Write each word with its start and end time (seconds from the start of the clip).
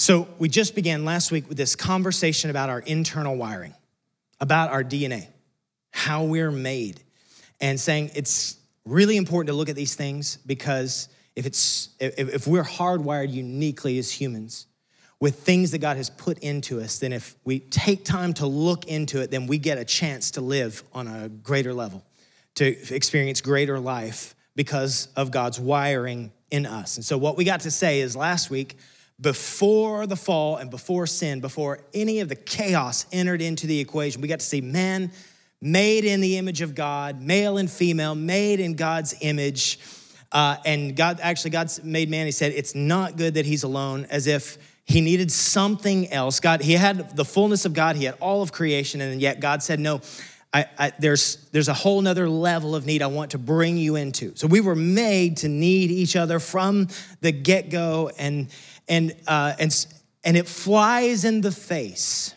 So, 0.00 0.28
we 0.38 0.48
just 0.48 0.74
began 0.74 1.04
last 1.04 1.30
week 1.30 1.46
with 1.46 1.58
this 1.58 1.76
conversation 1.76 2.48
about 2.48 2.70
our 2.70 2.80
internal 2.80 3.36
wiring, 3.36 3.74
about 4.40 4.70
our 4.70 4.82
DNA, 4.82 5.26
how 5.90 6.24
we're 6.24 6.50
made, 6.50 7.02
and 7.60 7.78
saying 7.78 8.12
it's 8.14 8.56
really 8.86 9.18
important 9.18 9.48
to 9.48 9.52
look 9.52 9.68
at 9.68 9.76
these 9.76 9.94
things 9.94 10.38
because 10.46 11.10
if, 11.36 11.44
it's, 11.44 11.90
if, 12.00 12.46
we're 12.46 12.64
hardwired 12.64 13.30
uniquely 13.30 13.98
as 13.98 14.10
humans 14.10 14.68
with 15.20 15.40
things 15.40 15.72
that 15.72 15.80
God 15.80 15.98
has 15.98 16.08
put 16.08 16.38
into 16.38 16.80
us, 16.80 16.98
then 16.98 17.12
if 17.12 17.36
we 17.44 17.58
take 17.58 18.02
time 18.02 18.32
to 18.34 18.46
look 18.46 18.86
into 18.86 19.20
it, 19.20 19.30
then 19.30 19.46
we 19.46 19.58
get 19.58 19.76
a 19.76 19.84
chance 19.84 20.30
to 20.30 20.40
live 20.40 20.82
on 20.94 21.08
a 21.08 21.28
greater 21.28 21.74
level, 21.74 22.02
to 22.54 22.64
experience 22.94 23.42
greater 23.42 23.78
life 23.78 24.34
because 24.56 25.08
of 25.14 25.30
God's 25.30 25.60
wiring 25.60 26.32
in 26.50 26.64
us. 26.64 26.96
And 26.96 27.04
so, 27.04 27.18
what 27.18 27.36
we 27.36 27.44
got 27.44 27.60
to 27.60 27.70
say 27.70 28.00
is 28.00 28.16
last 28.16 28.48
week, 28.48 28.78
before 29.20 30.06
the 30.06 30.16
fall 30.16 30.56
and 30.56 30.70
before 30.70 31.06
sin, 31.06 31.40
before 31.40 31.80
any 31.92 32.20
of 32.20 32.28
the 32.28 32.36
chaos 32.36 33.06
entered 33.12 33.42
into 33.42 33.66
the 33.66 33.78
equation, 33.78 34.22
we 34.22 34.28
got 34.28 34.40
to 34.40 34.46
see 34.46 34.60
man 34.60 35.12
made 35.60 36.04
in 36.04 36.20
the 36.20 36.38
image 36.38 36.62
of 36.62 36.74
God, 36.74 37.20
male 37.20 37.58
and 37.58 37.70
female, 37.70 38.14
made 38.14 38.60
in 38.60 38.74
God's 38.74 39.14
image. 39.20 39.78
Uh, 40.32 40.56
and 40.64 40.96
God, 40.96 41.20
actually, 41.22 41.50
God 41.50 41.70
made 41.82 42.08
man. 42.08 42.26
He 42.26 42.32
said, 42.32 42.52
It's 42.52 42.74
not 42.74 43.16
good 43.16 43.34
that 43.34 43.44
he's 43.44 43.62
alone, 43.62 44.06
as 44.10 44.26
if 44.26 44.56
he 44.84 45.00
needed 45.00 45.30
something 45.30 46.10
else. 46.10 46.40
God, 46.40 46.62
he 46.62 46.72
had 46.72 47.14
the 47.16 47.24
fullness 47.24 47.64
of 47.64 47.74
God, 47.74 47.96
he 47.96 48.04
had 48.04 48.16
all 48.20 48.42
of 48.42 48.52
creation, 48.52 49.00
and 49.00 49.20
yet 49.20 49.40
God 49.40 49.62
said, 49.62 49.80
No, 49.80 50.00
I, 50.52 50.66
I, 50.78 50.92
there's, 50.98 51.36
there's 51.52 51.68
a 51.68 51.74
whole 51.74 52.00
nother 52.00 52.28
level 52.28 52.74
of 52.74 52.86
need 52.86 53.02
I 53.02 53.06
want 53.08 53.32
to 53.32 53.38
bring 53.38 53.76
you 53.76 53.96
into. 53.96 54.34
So 54.34 54.46
we 54.46 54.60
were 54.60 54.74
made 54.74 55.38
to 55.38 55.48
need 55.48 55.90
each 55.90 56.16
other 56.16 56.40
from 56.40 56.88
the 57.20 57.32
get 57.32 57.70
go, 57.70 58.10
and, 58.18 58.48
and, 58.90 59.14
uh, 59.26 59.54
and, 59.58 59.86
and 60.24 60.36
it 60.36 60.46
flies 60.46 61.24
in 61.24 61.40
the 61.40 61.52
face 61.52 62.34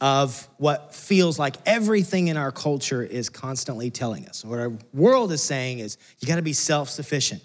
of 0.00 0.46
what 0.58 0.94
feels 0.94 1.38
like 1.38 1.56
everything 1.66 2.28
in 2.28 2.36
our 2.36 2.52
culture 2.52 3.02
is 3.02 3.28
constantly 3.28 3.90
telling 3.90 4.28
us. 4.28 4.44
What 4.44 4.60
our 4.60 4.72
world 4.92 5.32
is 5.32 5.42
saying 5.42 5.80
is 5.80 5.98
you 6.20 6.28
gotta 6.28 6.42
be 6.42 6.52
self 6.52 6.88
sufficient. 6.88 7.44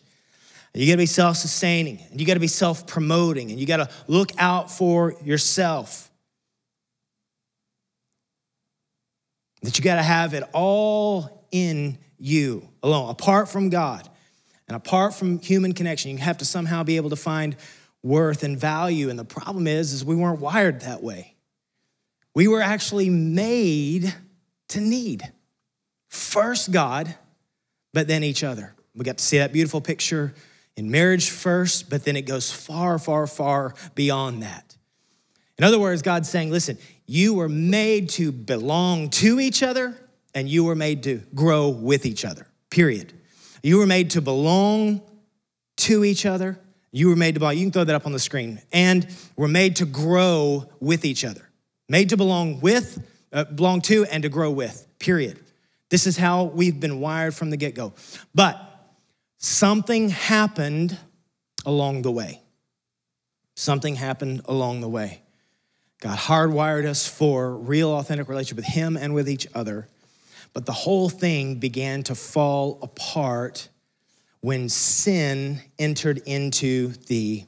You 0.76 0.86
gotta 0.86 0.98
be 0.98 1.08
self 1.08 1.38
sustaining, 1.38 2.00
and 2.12 2.20
you 2.20 2.28
gotta 2.28 2.40
be 2.40 2.48
self 2.48 2.86
promoting, 2.86 3.50
and 3.50 3.60
you 3.60 3.66
gotta 3.66 3.90
look 4.08 4.32
out 4.38 4.70
for 4.70 5.16
yourself. 5.24 6.12
That 9.64 9.80
you 9.80 9.84
gotta 9.84 10.04
have 10.04 10.36
it 10.36 10.44
all 10.54 11.48
in 11.52 11.98
you 12.20 12.68
alone, 12.84 13.10
apart 13.10 13.50
from 13.50 13.70
God 13.70 14.08
and 14.68 14.76
apart 14.76 15.14
from 15.14 15.40
human 15.40 15.74
connection. 15.74 16.12
You 16.12 16.18
have 16.18 16.38
to 16.40 16.46
somehow 16.46 16.84
be 16.84 16.98
able 16.98 17.10
to 17.10 17.16
find 17.16 17.56
worth 18.04 18.44
and 18.44 18.60
value. 18.60 19.10
And 19.10 19.18
the 19.18 19.26
problem 19.26 19.66
is, 19.66 19.94
is 19.94 20.06
we 20.06 20.16
weren't 20.16 20.40
wired 20.40 20.82
that 20.82 21.02
way. 21.02 21.36
We 22.36 22.48
were 22.48 22.62
actually 22.62 23.10
made 23.10 24.14
to 24.70 24.82
need 24.82 25.32
first 26.10 26.72
God, 26.72 27.16
but 27.94 28.08
then 28.08 28.24
each 28.24 28.44
other. 28.44 28.76
We 28.96 29.06
got 29.06 29.18
to 29.18 29.24
see 29.24 29.38
that 29.40 29.54
beautiful 29.54 29.82
picture 29.82 30.34
in 30.76 30.90
marriage 30.92 31.30
first, 31.30 31.90
but 31.90 32.04
then 32.04 32.16
it 32.16 32.24
goes 32.24 32.52
far, 32.52 33.00
far, 33.00 33.28
far 33.28 33.76
beyond 33.96 34.44
that. 34.44 34.76
In 35.58 35.64
other 35.64 35.80
words, 35.80 36.02
God's 36.02 36.30
saying, 36.30 36.52
listen, 36.52 36.78
you 37.06 37.36
were 37.36 37.50
made 37.50 38.10
to 38.10 38.32
belong 38.32 39.10
to 39.12 39.40
each 39.40 39.62
other 39.62 39.96
and 40.34 40.50
you 40.50 40.64
were 40.64 40.76
made 40.76 41.04
to 41.04 41.22
grow 41.36 41.70
with 41.70 42.06
each 42.06 42.26
other, 42.26 42.48
period. 42.70 43.14
You 43.62 43.78
were 43.78 43.86
made 43.86 44.12
to 44.12 44.22
belong 44.22 45.02
to 45.78 46.04
each 46.04 46.26
other. 46.26 46.60
You 46.96 47.10
were 47.10 47.16
made 47.16 47.34
to 47.34 47.40
belong. 47.40 47.58
You 47.58 47.66
can 47.66 47.72
throw 47.72 47.84
that 47.84 47.96
up 47.96 48.06
on 48.06 48.12
the 48.12 48.20
screen. 48.20 48.62
And 48.72 49.08
we're 49.36 49.48
made 49.48 49.78
to 49.78 49.86
grow 49.86 50.70
with 50.80 51.06
each 51.06 51.26
other, 51.26 51.50
made 51.90 52.10
to 52.10 52.18
belong 52.18 52.62
with, 52.62 53.04
uh, 53.34 53.46
belong 53.46 53.82
to, 53.82 54.06
and 54.06 54.22
to 54.22 54.30
grow 54.30 54.52
with, 54.52 54.88
period. 55.00 55.40
This 55.90 56.06
is 56.06 56.18
how 56.18 56.44
we've 56.44 56.80
been 56.80 57.00
wired 57.00 57.34
from 57.34 57.50
the 57.50 57.58
get 57.58 57.74
go. 57.74 57.94
But 58.36 58.60
something 59.40 60.10
happened 60.10 60.96
along 61.66 62.04
the 62.04 62.12
way. 62.12 62.42
Something 63.56 63.96
happened 63.96 64.44
along 64.46 64.82
the 64.82 64.90
way. 64.90 65.24
God 66.00 66.20
hardwired 66.20 66.86
us 66.86 67.08
for 67.08 67.56
real, 67.56 67.90
authentic 67.90 68.30
relationship 68.30 68.58
with 68.58 68.66
Him 68.66 68.98
and 68.98 69.16
with 69.16 69.28
each 69.28 69.48
other. 69.56 69.88
But 70.54 70.68
the 70.68 70.74
whole 70.74 71.10
thing 71.10 71.56
began 71.56 72.04
to 72.04 72.14
fall 72.14 72.78
apart 72.84 73.70
when 74.44 74.68
sin 74.68 75.58
entered 75.80 76.18
into 76.26 76.90
the 77.08 77.46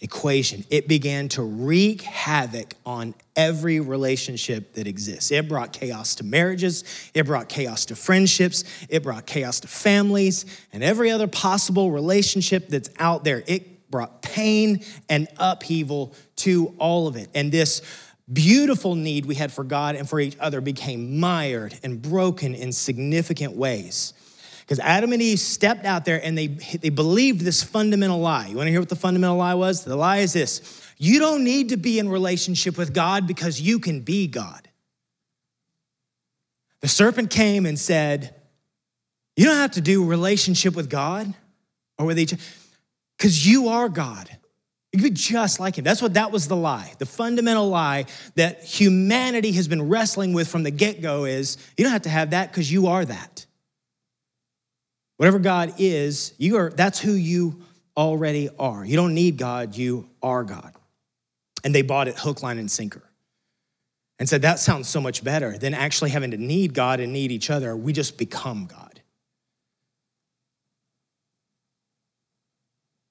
equation. 0.00 0.64
It 0.70 0.88
began 0.88 1.28
to 1.30 1.42
wreak 1.42 2.00
havoc 2.00 2.72
on 2.86 3.14
every 3.36 3.80
relationship 3.80 4.72
that 4.72 4.86
exists. 4.86 5.30
It 5.30 5.46
brought 5.46 5.74
chaos 5.74 6.14
to 6.14 6.24
marriages, 6.24 6.84
it 7.12 7.26
brought 7.26 7.50
chaos 7.50 7.84
to 7.86 7.96
friendships, 7.96 8.64
it 8.88 9.02
brought 9.02 9.26
chaos 9.26 9.60
to 9.60 9.68
families, 9.68 10.46
and 10.72 10.82
every 10.82 11.10
other 11.10 11.26
possible 11.26 11.90
relationship 11.90 12.68
that's 12.68 12.88
out 12.98 13.24
there. 13.24 13.44
It 13.46 13.90
brought 13.90 14.22
pain 14.22 14.82
and 15.10 15.28
upheaval 15.36 16.14
to 16.36 16.74
all 16.78 17.08
of 17.08 17.16
it. 17.16 17.28
And 17.34 17.52
this 17.52 17.82
beautiful 18.32 18.94
need 18.94 19.26
we 19.26 19.34
had 19.34 19.52
for 19.52 19.64
God 19.64 19.96
and 19.96 20.08
for 20.08 20.18
each 20.18 20.36
other 20.40 20.62
became 20.62 21.20
mired 21.20 21.78
and 21.82 22.00
broken 22.00 22.54
in 22.54 22.72
significant 22.72 23.54
ways. 23.54 24.14
Because 24.68 24.80
Adam 24.80 25.14
and 25.14 25.22
Eve 25.22 25.40
stepped 25.40 25.86
out 25.86 26.04
there 26.04 26.22
and 26.22 26.36
they, 26.36 26.48
they 26.48 26.90
believed 26.90 27.40
this 27.40 27.62
fundamental 27.62 28.20
lie. 28.20 28.48
You 28.48 28.56
wanna 28.58 28.68
hear 28.68 28.80
what 28.80 28.90
the 28.90 28.96
fundamental 28.96 29.38
lie 29.38 29.54
was? 29.54 29.82
The 29.82 29.96
lie 29.96 30.18
is 30.18 30.34
this 30.34 30.84
you 30.98 31.18
don't 31.18 31.42
need 31.42 31.70
to 31.70 31.78
be 31.78 31.98
in 31.98 32.10
relationship 32.10 32.76
with 32.76 32.92
God 32.92 33.26
because 33.26 33.62
you 33.62 33.78
can 33.78 34.00
be 34.00 34.26
God. 34.26 34.68
The 36.80 36.88
serpent 36.88 37.30
came 37.30 37.64
and 37.64 37.78
said, 37.78 38.34
You 39.36 39.46
don't 39.46 39.56
have 39.56 39.72
to 39.72 39.80
do 39.80 40.04
relationship 40.04 40.76
with 40.76 40.90
God 40.90 41.32
or 41.98 42.04
with 42.04 42.18
each 42.18 42.34
other, 42.34 42.42
because 43.16 43.46
you 43.46 43.68
are 43.68 43.88
God. 43.88 44.28
You 44.92 45.00
could 45.00 45.14
be 45.14 45.16
just 45.16 45.60
like 45.60 45.78
him. 45.78 45.84
That's 45.84 46.02
what 46.02 46.14
that 46.14 46.30
was 46.30 46.46
the 46.46 46.56
lie. 46.56 46.92
The 46.98 47.06
fundamental 47.06 47.70
lie 47.70 48.04
that 48.34 48.64
humanity 48.64 49.52
has 49.52 49.66
been 49.66 49.88
wrestling 49.88 50.34
with 50.34 50.48
from 50.48 50.62
the 50.62 50.70
get 50.70 51.00
go 51.00 51.24
is 51.24 51.56
you 51.76 51.84
don't 51.84 51.92
have 51.92 52.02
to 52.02 52.10
have 52.10 52.30
that 52.30 52.50
because 52.50 52.70
you 52.70 52.88
are 52.88 53.04
that. 53.04 53.46
Whatever 55.18 55.40
God 55.40 55.74
is, 55.78 56.32
you 56.38 56.56
are 56.56 56.70
that's 56.70 56.98
who 56.98 57.12
you 57.12 57.60
already 57.96 58.48
are. 58.58 58.84
You 58.84 58.96
don't 58.96 59.14
need 59.14 59.36
God, 59.36 59.76
you 59.76 60.08
are 60.22 60.44
God. 60.44 60.72
And 61.64 61.74
they 61.74 61.82
bought 61.82 62.06
it 62.06 62.16
hook, 62.16 62.42
line, 62.42 62.58
and 62.58 62.70
sinker. 62.70 63.02
And 64.20 64.28
said, 64.28 64.42
that 64.42 64.58
sounds 64.58 64.88
so 64.88 65.00
much 65.00 65.22
better 65.22 65.58
than 65.58 65.74
actually 65.74 66.10
having 66.10 66.30
to 66.30 66.36
need 66.36 66.72
God 66.72 67.00
and 67.00 67.12
need 67.12 67.30
each 67.30 67.50
other. 67.50 67.76
We 67.76 67.92
just 67.92 68.16
become 68.16 68.66
God. 68.66 69.00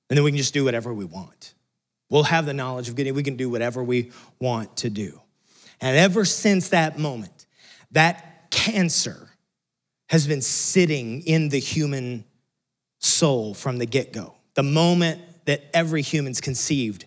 And 0.10 0.18
then 0.18 0.24
we 0.24 0.32
can 0.32 0.38
just 0.38 0.54
do 0.54 0.64
whatever 0.64 0.94
we 0.94 1.06
want. 1.06 1.54
We'll 2.10 2.24
have 2.24 2.46
the 2.46 2.54
knowledge 2.54 2.88
of 2.88 2.96
getting, 2.96 3.14
We 3.14 3.24
can 3.24 3.36
do 3.36 3.50
whatever 3.50 3.84
we 3.84 4.12
want 4.40 4.78
to 4.78 4.90
do. 4.90 5.20
And 5.82 5.98
ever 5.98 6.24
since 6.24 6.70
that 6.70 6.98
moment, 6.98 7.46
that 7.92 8.50
cancer 8.50 9.30
has 10.08 10.28
been 10.28 10.42
sitting 10.42 11.22
in 11.24 11.50
the 11.50 11.60
human 11.60 12.24
soul 13.00 13.54
from 13.54 13.78
the 13.78 13.86
get 13.86 14.14
go. 14.14 14.34
The 14.56 14.64
moment 14.64 15.22
that 15.46 15.64
every 15.74 16.02
human's 16.02 16.42
conceived, 16.42 17.06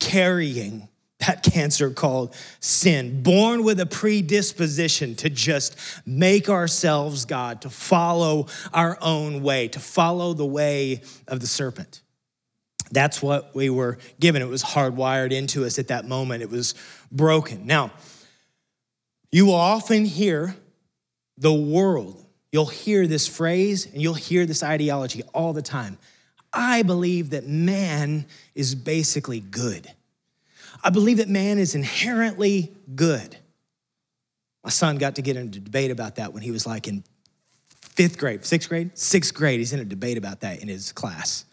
carrying 0.00 0.88
that 1.26 1.42
cancer 1.42 1.90
called 1.90 2.34
sin, 2.60 3.22
born 3.22 3.64
with 3.64 3.80
a 3.80 3.86
predisposition 3.86 5.16
to 5.16 5.28
just 5.28 5.76
make 6.06 6.48
ourselves 6.48 7.24
God, 7.24 7.62
to 7.62 7.70
follow 7.70 8.46
our 8.72 8.96
own 9.00 9.42
way, 9.42 9.68
to 9.68 9.80
follow 9.80 10.32
the 10.32 10.46
way 10.46 11.02
of 11.26 11.40
the 11.40 11.46
serpent. 11.46 12.02
That's 12.90 13.20
what 13.20 13.54
we 13.54 13.68
were 13.68 13.98
given. 14.20 14.42
It 14.42 14.48
was 14.48 14.62
hardwired 14.62 15.32
into 15.32 15.64
us 15.64 15.78
at 15.78 15.88
that 15.88 16.06
moment. 16.06 16.42
It 16.42 16.50
was 16.50 16.74
broken. 17.10 17.66
Now, 17.66 17.90
you 19.30 19.46
will 19.46 19.54
often 19.54 20.04
hear 20.04 20.54
the 21.38 21.52
world, 21.52 22.24
you'll 22.52 22.66
hear 22.66 23.06
this 23.06 23.26
phrase 23.26 23.86
and 23.86 24.02
you'll 24.02 24.14
hear 24.14 24.46
this 24.46 24.62
ideology 24.62 25.22
all 25.34 25.52
the 25.52 25.62
time. 25.62 25.98
I 26.52 26.82
believe 26.82 27.30
that 27.30 27.46
man 27.46 28.26
is 28.54 28.74
basically 28.74 29.40
good. 29.40 29.92
I 30.82 30.90
believe 30.90 31.18
that 31.18 31.28
man 31.28 31.58
is 31.58 31.74
inherently 31.74 32.72
good. 32.94 33.36
My 34.64 34.70
son 34.70 34.96
got 34.96 35.16
to 35.16 35.22
get 35.22 35.36
into 35.36 35.58
a 35.58 35.62
debate 35.62 35.90
about 35.90 36.16
that 36.16 36.32
when 36.32 36.42
he 36.42 36.50
was 36.50 36.66
like 36.66 36.88
in 36.88 37.04
fifth 37.80 38.18
grade, 38.18 38.44
sixth 38.44 38.68
grade, 38.68 38.96
sixth 38.96 39.34
grade. 39.34 39.58
He's 39.58 39.72
in 39.72 39.80
a 39.80 39.84
debate 39.84 40.18
about 40.18 40.40
that 40.40 40.60
in 40.60 40.68
his 40.68 40.92
class. 40.92 41.44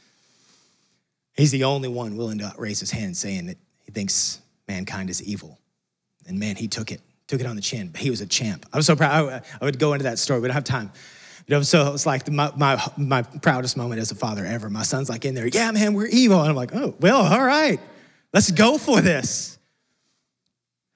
He's 1.36 1.52
the 1.52 1.66
only 1.66 1.90
one 1.90 2.16
willing 2.16 2.40
to 2.40 2.54
raise 2.58 2.80
his 2.80 2.92
hand 2.92 3.18
saying 3.18 3.48
that 3.48 3.58
he 3.84 3.92
thinks 3.92 4.40
mankind 4.68 5.10
is 5.10 5.22
evil. 5.24 5.60
And 6.28 6.40
man, 6.40 6.56
he 6.56 6.68
took 6.68 6.92
it, 6.92 7.02
took 7.28 7.42
it 7.42 7.48
on 7.48 7.56
the 7.56 7.62
chin. 7.62 7.90
But 7.90 8.02
he 8.02 8.10
was 8.10 8.22
a 8.22 8.26
champ. 8.26 8.66
I 8.72 8.78
was 8.78 8.86
so 8.86 8.96
proud. 8.96 9.30
I, 9.30 9.42
I 9.62 9.66
would 9.66 9.80
go 9.80 9.94
into 9.94 10.04
that 10.04 10.20
story. 10.20 10.40
We 10.40 10.48
don't 10.48 10.56
have 10.56 10.64
time. 10.64 10.92
You 11.48 11.56
know, 11.56 11.62
so 11.62 11.94
it's 11.94 12.06
like 12.06 12.30
my, 12.30 12.52
my, 12.56 12.84
my 12.98 13.22
proudest 13.22 13.78
moment 13.78 14.02
as 14.02 14.12
a 14.12 14.16
father 14.16 14.46
ever. 14.46 14.70
My 14.70 14.84
son's 14.84 15.10
like 15.10 15.26
in 15.26 15.36
there, 15.36 15.48
yeah, 15.48 15.72
man, 15.72 15.94
we're 15.94 16.08
evil. 16.08 16.40
And 16.40 16.50
I'm 16.50 16.56
like, 16.56 16.74
oh, 16.74 16.96
well, 17.00 17.22
all 17.22 17.46
right. 17.46 17.80
Let's 18.34 18.50
go 18.52 18.78
for 18.78 19.00
this. 19.02 19.58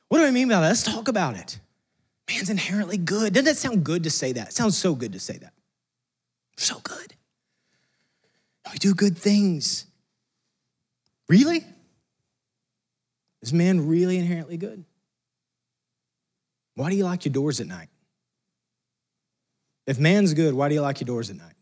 What 0.08 0.18
do 0.18 0.26
I 0.26 0.32
mean 0.32 0.48
by 0.48 0.56
that? 0.56 0.68
Let's 0.68 0.84
talk 0.84 1.08
about 1.08 1.36
it. 1.36 1.60
Man's 2.28 2.50
inherently 2.50 2.98
good. 2.98 3.34
Doesn't 3.34 3.46
that 3.46 3.58
sound 3.58 3.84
good 3.84 4.04
to 4.04 4.10
say 4.10 4.34
that? 4.34 4.50
It 4.50 4.54
sounds 4.54 4.78
so 4.78 4.96
good 4.96 5.14
to 5.14 5.20
say 5.20 5.38
that. 5.38 5.54
So 6.58 6.80
good. 6.84 7.14
We 8.72 8.78
do 8.78 8.94
good 8.94 9.18
things. 9.18 9.86
Really? 11.28 11.64
Is 13.42 13.54
man 13.54 13.88
really 13.88 14.18
inherently 14.18 14.58
good? 14.58 14.84
Why 16.80 16.90
do 16.90 16.96
you 16.96 17.04
lock 17.04 17.26
your 17.26 17.34
doors 17.34 17.60
at 17.60 17.68
night? 17.68 17.90
If 19.86 20.00
man's 20.00 20.34
good, 20.34 20.54
why 20.54 20.70
do 20.70 20.76
you 20.76 20.82
lock 20.82 21.02
your 21.02 21.08
doors 21.08 21.30
at 21.30 21.36
night? 21.36 21.56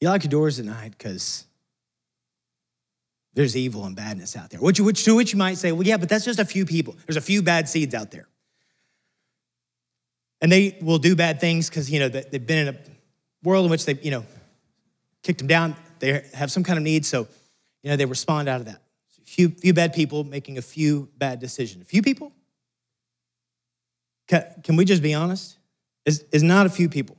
You 0.00 0.08
lock 0.08 0.24
your 0.24 0.30
doors 0.30 0.58
at 0.58 0.64
night 0.64 0.92
because 0.96 1.44
there's 3.34 3.54
evil 3.54 3.84
and 3.84 3.94
badness 3.94 4.34
out 4.34 4.48
there. 4.48 4.60
Which, 4.60 4.80
which, 4.80 5.04
to 5.04 5.14
which 5.14 5.34
you 5.34 5.38
might 5.38 5.58
say, 5.58 5.72
well, 5.72 5.86
yeah, 5.86 5.98
but 5.98 6.08
that's 6.08 6.24
just 6.24 6.38
a 6.38 6.46
few 6.46 6.64
people. 6.64 6.96
There's 7.06 7.18
a 7.18 7.20
few 7.20 7.42
bad 7.42 7.68
seeds 7.68 7.94
out 7.94 8.10
there. 8.12 8.28
And 10.40 10.50
they 10.50 10.78
will 10.80 10.98
do 10.98 11.14
bad 11.14 11.38
things 11.38 11.68
because, 11.68 11.90
you 11.90 12.00
know, 12.00 12.08
they've 12.08 12.46
been 12.46 12.66
in 12.66 12.74
a 12.74 12.78
world 13.42 13.66
in 13.66 13.70
which 13.70 13.84
they, 13.84 13.98
you 14.00 14.10
know, 14.10 14.24
kicked 15.22 15.40
them 15.40 15.48
down. 15.48 15.76
They 15.98 16.24
have 16.32 16.50
some 16.50 16.64
kind 16.64 16.78
of 16.78 16.82
need, 16.82 17.04
so, 17.04 17.28
you 17.82 17.90
know, 17.90 17.96
they 17.96 18.06
respond 18.06 18.48
out 18.48 18.60
of 18.60 18.66
that. 18.66 18.81
Few, 19.32 19.48
few 19.48 19.72
bad 19.72 19.94
people 19.94 20.24
making 20.24 20.58
a 20.58 20.62
few 20.62 21.08
bad 21.16 21.40
decisions. 21.40 21.80
A 21.80 21.86
few 21.86 22.02
people? 22.02 22.32
Can, 24.28 24.44
can 24.62 24.76
we 24.76 24.84
just 24.84 25.02
be 25.02 25.14
honest? 25.14 25.56
Is, 26.04 26.26
is 26.32 26.42
not 26.42 26.66
a 26.66 26.68
few 26.68 26.90
people. 26.90 27.16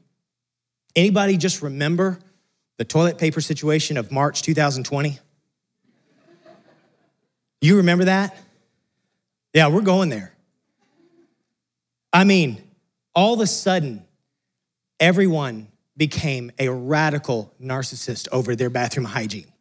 Anybody 0.95 1.37
just 1.37 1.63
remember 1.63 2.19
the 2.77 2.85
toilet 2.85 3.17
paper 3.17 3.41
situation 3.41 3.97
of 3.97 4.11
March 4.11 4.43
2020? 4.43 5.17
You 7.61 7.77
remember 7.77 8.05
that? 8.05 8.37
Yeah, 9.55 9.69
we're 9.69 9.81
going 9.81 10.09
there. 10.09 10.35
I 12.13 12.25
mean, 12.25 12.61
all 13.15 13.33
of 13.33 13.39
a 13.39 13.47
sudden, 13.47 14.05
everyone 14.99 15.67
became 15.97 16.51
a 16.59 16.69
radical 16.69 17.55
narcissist 17.59 18.27
over 18.31 18.55
their 18.55 18.69
bathroom 18.69 19.05
hygiene. 19.05 19.51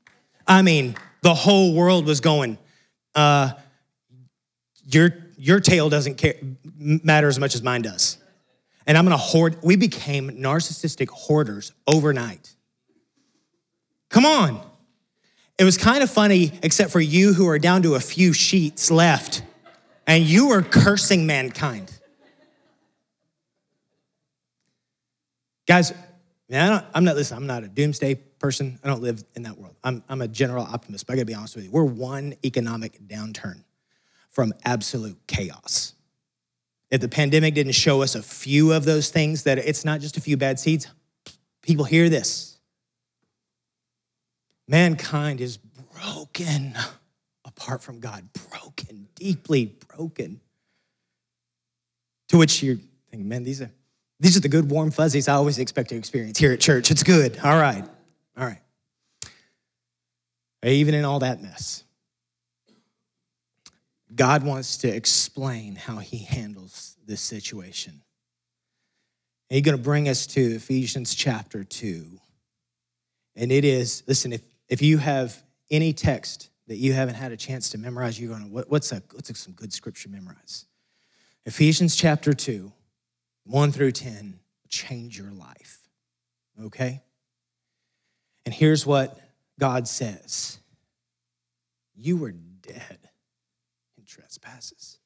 I 0.47 0.61
mean, 0.61 0.97
the 1.23 1.35
whole 1.35 1.75
world 1.75 2.07
was 2.07 2.21
going, 2.21 2.59
uh, 3.15 3.53
your, 4.85 5.11
your 5.37 5.61
tail 5.61 5.89
doesn't 5.89 6.17
care, 6.17 6.35
matter 6.77 7.29
as 7.29 7.39
much 7.39 7.55
as 7.55 7.63
mine 7.63 7.83
does. 7.83 8.19
And 8.87 8.99
I'm 8.99 9.05
gonna 9.05 9.17
hoard, 9.17 9.57
we 9.63 9.77
became 9.77 10.31
narcissistic 10.31 11.09
hoarders 11.09 11.73
overnight. 11.87 12.55
Come 14.09 14.27
on. 14.27 14.61
It 15.59 15.65
was 15.65 15.79
kind 15.79 16.03
of 16.03 16.11
funny, 16.11 16.53
except 16.63 16.91
for 16.91 17.01
you 17.01 17.35
who 17.35 17.47
are 17.49 17.59
down 17.59 17.83
to 17.83 17.95
a 17.95 18.01
few 18.01 18.33
sheets 18.33 18.91
left, 18.91 19.43
and 20.07 20.25
you 20.25 20.49
were 20.49 20.63
cursing 20.63 21.27
mankind. 21.27 21.91
Guys, 25.69 25.93
man, 26.53 26.85
I 26.95 26.99
am 26.99 27.05
not, 27.05 27.17
listen, 27.17 27.37
I'm 27.37 27.47
not 27.47 27.65
a 27.65 27.69
doomsday 27.69 28.15
person. 28.39 28.79
I 28.85 28.89
don't 28.89 29.03
live 29.03 29.25
in 29.35 29.45
that 29.45 29.59
world. 29.59 29.75
I'm, 29.83 30.05
I'm 30.09 30.21
a 30.21 30.29
general 30.29 30.65
optimist, 30.65 31.07
but 31.07 31.15
I 31.15 31.17
gotta 31.17 31.27
be 31.27 31.35
honest 31.35 31.57
with 31.57 31.65
you. 31.65 31.71
We're 31.71 31.83
one 31.83 32.35
economic 32.45 33.01
downturn 33.09 33.65
from 34.29 34.53
absolute 34.65 35.19
chaos. 35.27 35.95
If 36.91 37.01
the 37.01 37.09
pandemic 37.09 37.55
didn't 37.55 37.73
show 37.73 38.03
us 38.03 38.15
a 38.15 38.23
few 38.23 38.73
of 38.73 38.85
those 38.85 39.09
things, 39.09 39.45
that 39.45 39.57
it's 39.57 39.85
not 39.85 40.01
just 40.01 40.19
a 40.19 40.21
few 40.21 40.37
bad 40.37 40.61
seeds, 40.61 40.87
people 41.63 41.85
hear 41.85 42.09
this 42.09 42.59
Mankind 44.69 45.41
is 45.41 45.57
broken 45.57 46.75
apart 47.45 47.83
from 47.83 47.99
God, 47.99 48.29
broken, 48.51 49.09
deeply 49.15 49.77
broken. 49.89 50.41
To 52.29 52.39
which 52.39 52.63
you're 52.63 52.79
thinking, 53.11 53.29
man, 53.29 53.43
these 53.43 53.61
are 53.61 53.71
these 54.23 54.37
are 54.37 54.41
the 54.41 54.49
good 54.49 54.71
warm 54.71 54.91
fuzzies 54.91 55.29
I 55.29 55.35
always 55.35 55.59
expect 55.59 55.91
to 55.91 55.97
experience 55.97 56.39
here 56.39 56.53
at 56.53 56.61
church. 56.61 56.91
It's 56.91 57.03
good. 57.03 57.39
All 57.43 57.59
right. 57.59 57.85
All 58.37 58.47
right. 58.47 58.61
Even 60.65 60.95
in 60.95 61.05
all 61.05 61.19
that 61.19 61.43
mess, 61.43 61.83
God 64.15 64.45
wants 64.45 64.79
to 64.79 64.89
explain 64.89 65.75
how 65.75 65.97
he 65.97 66.19
handles 66.19 66.97
this 67.05 67.21
situation. 67.21 68.03
And 69.51 69.57
he's 69.57 69.63
going 69.63 69.77
to 69.77 69.83
bring 69.83 70.09
us 70.09 70.27
to 70.29 70.41
Ephesians 70.41 71.15
chapter 71.15 71.65
2. 71.65 72.05
And 73.35 73.51
it 73.51 73.65
is, 73.65 74.05
listen, 74.07 74.33
if 74.33 74.43
if 74.73 74.81
you 74.81 74.97
have 74.97 75.43
any 75.71 75.93
text 75.93 76.49
that 76.67 76.77
you 76.77 76.95
haven't 76.95 77.17
had 77.17 77.31
a 77.31 77.37
chance 77.37 77.69
to 77.69 77.79
memorize, 77.79 78.19
you're 78.19 78.31
going, 78.31 78.51
what, 78.51 78.71
what's, 78.71 78.91
a, 78.91 79.03
what's 79.13 79.29
a, 79.29 79.35
some 79.35 79.53
good 79.53 79.71
scripture 79.71 80.09
memorize? 80.09 80.65
Ephesians 81.45 81.95
chapter 81.95 82.33
2, 82.33 82.73
1 83.45 83.73
through 83.73 83.93
10, 83.93 84.39
change 84.69 85.19
your 85.19 85.31
life. 85.31 85.89
Okay? 86.63 87.03
And 88.45 88.55
here's 88.55 88.87
what 88.87 89.19
God 89.59 89.87
says 89.89 90.59
You 91.95 92.17
were 92.17 92.33
dead 92.33 92.99
in 93.99 94.05
trespasses, 94.05 94.99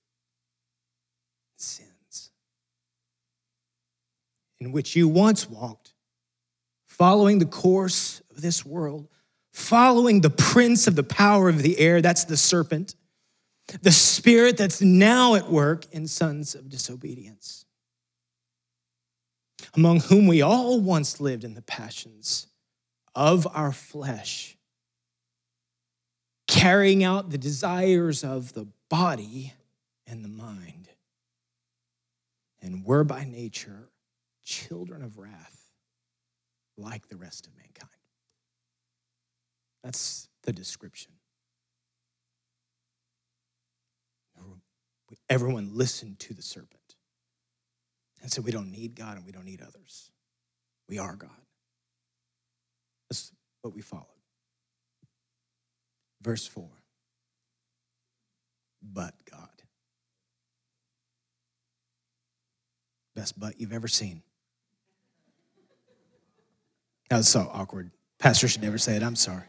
and 1.53 1.61
sins, 1.61 2.31
in 4.61 4.73
which 4.73 4.97
you 4.97 5.09
once 5.09 5.49
walked, 5.49 5.95
following 6.87 7.39
the 7.39 7.47
course 7.47 8.23
of 8.31 8.41
this 8.41 8.65
world 8.65 9.09
following 9.57 10.21
the 10.21 10.29
prince 10.29 10.87
of 10.87 10.97
the 10.97 11.03
power 11.03 11.49
of 11.49 11.63
the 11.63 11.79
air, 11.79 12.03
that's 12.03 12.25
the 12.25 12.37
serpent, 12.37 12.95
the 13.81 13.91
spirit 13.91 14.59
that's 14.59 14.83
now 14.83 15.35
at 15.35 15.51
work 15.51 15.87
in 15.93 16.07
sons 16.07 16.55
of 16.55 16.69
disobedience, 16.69 17.65
among 19.75 20.01
whom 20.01 20.27
we 20.27 20.43
all 20.43 20.81
once 20.81 21.21
lived 21.21 21.45
in 21.45 21.55
the 21.55 21.63
passions 21.63 22.47
of 23.15 23.47
our 23.53 23.73
flesh, 23.73 24.57
carrying 26.47 27.03
out 27.03 27.31
the 27.31 27.39
desires 27.39 28.23
of 28.23 28.53
the 28.55 28.67
body 28.89 29.55
and 30.07 30.25
the 30.25 30.29
mind. 30.29 30.89
And 32.63 32.85
were 32.85 33.05
by 33.05 33.25
nature 33.25 33.91
children 34.45 35.03
of 35.03 35.19
wrath 35.19 35.71
like 36.77 37.09
the 37.09 37.17
rest 37.17 37.47
of 37.47 37.57
mankind. 37.57 37.91
That's 39.85 40.29
the 40.43 40.53
description. 40.53 41.13
Everyone 45.29 45.71
listened 45.73 46.19
to 46.21 46.35
the 46.35 46.43
serpent 46.43 46.76
and 48.23 48.31
said, 48.31 48.45
We 48.45 48.51
don't 48.51 48.71
need 48.71 48.95
God 48.95 49.17
and 49.17 49.27
we 49.27 49.33
don't 49.33 49.45
need 49.45 49.63
others. 49.63 50.11
We 50.89 50.99
are 50.99 51.17
God. 51.17 51.31
That's 53.11 53.33
what 53.63 53.75
we 53.75 53.83
followed. 53.83 54.07
Verse 56.23 56.47
4 56.47 56.69
But 58.83 59.15
God. 59.31 59.49
Best 63.15 63.39
butt 63.39 63.55
you've 63.59 63.73
ever 63.73 63.89
seen. 63.89 64.23
That 67.09 67.19
was 67.19 67.29
so 67.29 67.49
awkward. 67.53 67.91
Pastor 68.19 68.49
should 68.49 68.63
never 68.63 68.79
say 68.79 68.97
it. 68.97 69.03
I'm 69.03 69.17
sorry. 69.17 69.45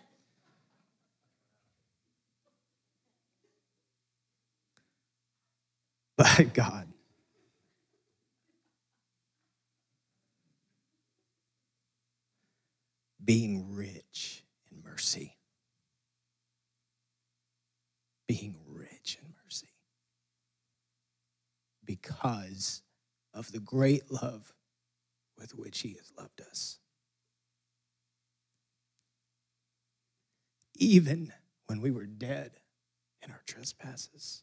by 6.17 6.49
God. 6.53 6.87
Being 13.27 13.75
rich 13.75 14.43
in 14.71 14.81
mercy. 14.83 15.37
Being 18.27 18.57
rich 18.67 19.19
in 19.21 19.33
mercy. 19.45 19.69
Because 21.85 22.81
of 23.35 23.51
the 23.51 23.59
great 23.59 24.09
love 24.11 24.51
with 25.37 25.55
which 25.55 25.81
He 25.81 25.89
has 25.89 26.11
loved 26.17 26.41
us. 26.41 26.79
Even 30.75 31.31
when 31.67 31.81
we 31.81 31.91
were 31.91 32.05
dead 32.05 32.53
in 33.21 33.29
our 33.31 33.43
trespasses 33.45 34.41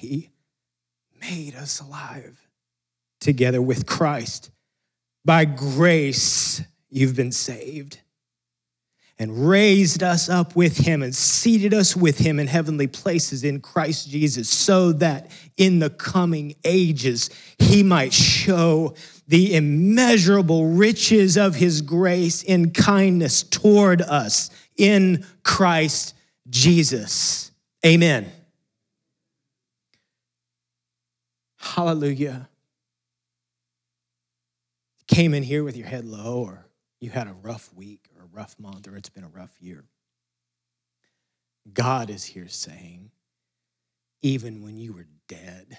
he 0.00 0.30
made 1.20 1.54
us 1.54 1.80
alive 1.80 2.48
together 3.20 3.60
with 3.60 3.86
Christ. 3.86 4.50
By 5.24 5.44
grace, 5.44 6.62
you've 6.90 7.16
been 7.16 7.32
saved. 7.32 8.00
and 9.20 9.46
raised 9.46 10.02
us 10.02 10.30
up 10.30 10.56
with 10.56 10.78
him 10.78 11.02
and 11.02 11.14
seated 11.14 11.74
us 11.74 11.94
with 11.94 12.16
him 12.16 12.40
in 12.40 12.46
heavenly 12.46 12.86
places 12.86 13.44
in 13.44 13.60
Christ 13.60 14.08
Jesus, 14.08 14.48
so 14.48 14.92
that 14.92 15.30
in 15.58 15.78
the 15.78 15.90
coming 15.90 16.54
ages 16.64 17.28
he 17.58 17.82
might 17.82 18.14
show 18.14 18.94
the 19.28 19.54
immeasurable 19.54 20.68
riches 20.68 21.36
of 21.36 21.54
his 21.54 21.82
grace 21.82 22.42
in 22.42 22.70
kindness 22.70 23.42
toward 23.42 24.00
us 24.00 24.48
in 24.78 25.26
Christ 25.44 26.14
Jesus. 26.48 27.50
Amen. 27.84 28.32
Hallelujah. 31.58 32.48
Came 35.08 35.34
in 35.34 35.42
here 35.42 35.62
with 35.62 35.76
your 35.76 35.88
head 35.88 36.06
low, 36.06 36.44
or 36.44 36.66
you 37.00 37.10
had 37.10 37.26
a 37.26 37.32
rough 37.32 37.72
week, 37.74 38.08
or 38.16 38.24
a 38.24 38.28
rough 38.36 38.58
month, 38.58 38.86
or 38.86 38.96
it's 38.96 39.08
been 39.08 39.24
a 39.24 39.28
rough 39.28 39.60
year. 39.60 39.84
God 41.72 42.10
is 42.10 42.24
here 42.24 42.48
saying, 42.48 43.10
even 44.22 44.62
when 44.62 44.78
you 44.78 44.92
were 44.92 45.06
dead, 45.28 45.78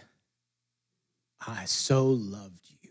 I 1.46 1.66
so 1.66 2.08
loved 2.08 2.70
you. 2.82 2.90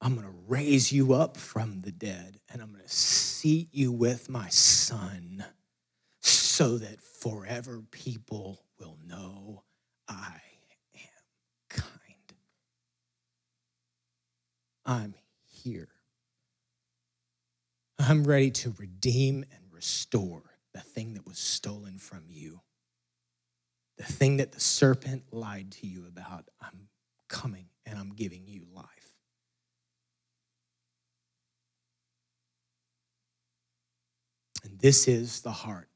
I'm 0.00 0.14
going 0.14 0.26
to 0.26 0.34
raise 0.48 0.92
you 0.92 1.12
up 1.12 1.36
from 1.36 1.82
the 1.82 1.92
dead 1.92 2.40
and 2.50 2.62
I'm 2.62 2.72
going 2.72 2.82
to 2.82 2.88
seat 2.88 3.68
you 3.72 3.92
with 3.92 4.30
my 4.30 4.48
son 4.48 5.44
so 6.22 6.78
that 6.78 7.02
forever 7.02 7.82
people 7.90 8.62
will 8.78 8.98
know 9.06 9.62
I 10.08 10.40
am 10.94 11.68
kind. 11.68 11.92
I'm 14.86 15.14
here. 15.70 15.88
I'm 17.98 18.24
ready 18.24 18.50
to 18.50 18.74
redeem 18.78 19.44
and 19.52 19.62
restore 19.70 20.42
the 20.72 20.80
thing 20.80 21.14
that 21.14 21.26
was 21.26 21.38
stolen 21.38 21.98
from 21.98 22.24
you. 22.28 22.60
The 23.98 24.04
thing 24.04 24.38
that 24.38 24.52
the 24.52 24.60
serpent 24.60 25.24
lied 25.32 25.72
to 25.72 25.86
you 25.86 26.06
about. 26.08 26.48
I'm 26.60 26.88
coming 27.28 27.66
and 27.86 27.98
I'm 27.98 28.10
giving 28.10 28.46
you 28.46 28.64
life. 28.74 28.86
And 34.64 34.78
this 34.78 35.06
is 35.06 35.42
the 35.42 35.52
heart 35.52 35.88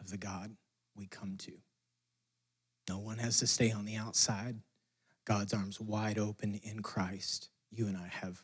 of 0.00 0.10
the 0.10 0.18
God 0.18 0.56
we 0.94 1.06
come 1.06 1.36
to. 1.38 1.52
No 2.88 2.98
one 2.98 3.18
has 3.18 3.38
to 3.38 3.46
stay 3.46 3.70
on 3.70 3.84
the 3.84 3.96
outside. 3.96 4.56
God's 5.24 5.54
arms 5.54 5.80
wide 5.80 6.18
open 6.18 6.60
in 6.62 6.82
Christ. 6.82 7.48
You 7.70 7.86
and 7.86 7.96
I 7.96 8.08
have 8.08 8.42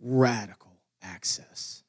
radical 0.00 0.80
access, 1.02 1.82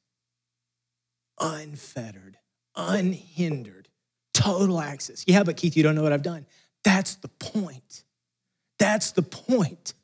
unfettered, 1.40 2.36
unhindered, 2.76 3.88
total 4.34 4.80
access. 4.80 5.24
Yeah, 5.26 5.42
but 5.42 5.56
Keith, 5.56 5.76
you 5.76 5.82
don't 5.82 5.94
know 5.94 6.02
what 6.02 6.12
I've 6.12 6.22
done. 6.22 6.46
That's 6.84 7.16
the 7.16 7.28
point. 7.28 8.04
That's 8.78 9.12
the 9.12 9.22
point. 9.22 9.94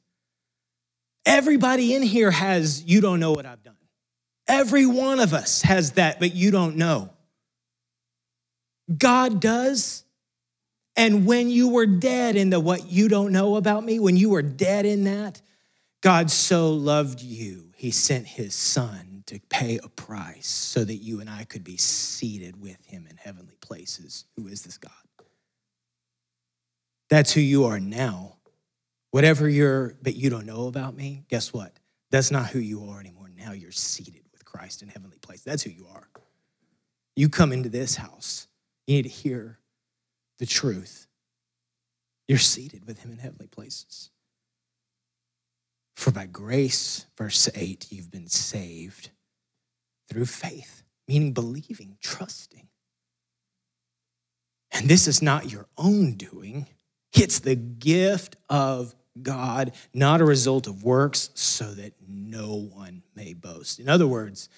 Everybody 1.26 1.94
in 1.94 2.02
here 2.02 2.30
has, 2.30 2.82
you 2.82 3.00
don't 3.00 3.20
know 3.20 3.32
what 3.32 3.46
I've 3.46 3.62
done. 3.62 3.74
Every 4.46 4.86
one 4.86 5.20
of 5.20 5.34
us 5.34 5.62
has 5.62 5.92
that, 5.92 6.18
but 6.20 6.34
you 6.34 6.50
don't 6.50 6.76
know. 6.76 7.10
God 8.96 9.40
does. 9.40 10.04
And 10.96 11.26
when 11.26 11.50
you 11.50 11.68
were 11.68 11.86
dead 11.86 12.36
in 12.36 12.50
the 12.50 12.58
what 12.58 12.90
you 12.90 13.08
don't 13.08 13.32
know 13.32 13.56
about 13.56 13.84
me, 13.84 13.98
when 13.98 14.16
you 14.16 14.30
were 14.30 14.42
dead 14.42 14.86
in 14.86 15.04
that, 15.04 15.42
God 16.00 16.30
so 16.30 16.72
loved 16.72 17.20
you, 17.20 17.67
he 17.78 17.92
sent 17.92 18.26
his 18.26 18.56
son 18.56 19.22
to 19.26 19.38
pay 19.50 19.78
a 19.84 19.88
price 19.88 20.48
so 20.48 20.82
that 20.82 20.96
you 20.96 21.20
and 21.20 21.30
I 21.30 21.44
could 21.44 21.62
be 21.62 21.76
seated 21.76 22.60
with 22.60 22.84
him 22.84 23.06
in 23.08 23.16
heavenly 23.16 23.54
places. 23.60 24.24
Who 24.34 24.48
is 24.48 24.64
this 24.64 24.76
God? 24.78 24.90
That's 27.08 27.32
who 27.32 27.40
you 27.40 27.66
are 27.66 27.78
now. 27.78 28.38
Whatever 29.12 29.48
you're, 29.48 29.94
but 30.02 30.16
you 30.16 30.28
don't 30.28 30.44
know 30.44 30.66
about 30.66 30.96
me, 30.96 31.22
guess 31.28 31.52
what? 31.52 31.72
That's 32.10 32.32
not 32.32 32.48
who 32.48 32.58
you 32.58 32.90
are 32.90 32.98
anymore. 32.98 33.30
Now 33.36 33.52
you're 33.52 33.70
seated 33.70 34.22
with 34.32 34.44
Christ 34.44 34.82
in 34.82 34.88
heavenly 34.88 35.18
places. 35.18 35.44
That's 35.44 35.62
who 35.62 35.70
you 35.70 35.86
are. 35.86 36.08
You 37.14 37.28
come 37.28 37.52
into 37.52 37.68
this 37.68 37.94
house, 37.94 38.48
you 38.88 38.96
need 38.96 39.02
to 39.02 39.08
hear 39.08 39.60
the 40.40 40.46
truth. 40.46 41.06
You're 42.26 42.38
seated 42.38 42.88
with 42.88 42.98
him 42.98 43.12
in 43.12 43.18
heavenly 43.18 43.46
places. 43.46 44.10
For 45.98 46.12
by 46.12 46.26
grace, 46.26 47.06
verse 47.16 47.48
8, 47.52 47.88
you've 47.90 48.12
been 48.12 48.28
saved 48.28 49.10
through 50.08 50.26
faith, 50.26 50.84
meaning 51.08 51.32
believing, 51.32 51.96
trusting. 52.00 52.68
And 54.70 54.88
this 54.88 55.08
is 55.08 55.20
not 55.20 55.50
your 55.50 55.66
own 55.76 56.12
doing, 56.12 56.68
it's 57.12 57.40
the 57.40 57.56
gift 57.56 58.36
of 58.48 58.94
God, 59.20 59.72
not 59.92 60.20
a 60.20 60.24
result 60.24 60.68
of 60.68 60.84
works, 60.84 61.30
so 61.34 61.64
that 61.74 61.94
no 62.06 62.68
one 62.72 63.02
may 63.16 63.32
boast. 63.32 63.80
In 63.80 63.88
other 63.88 64.06
words, 64.06 64.48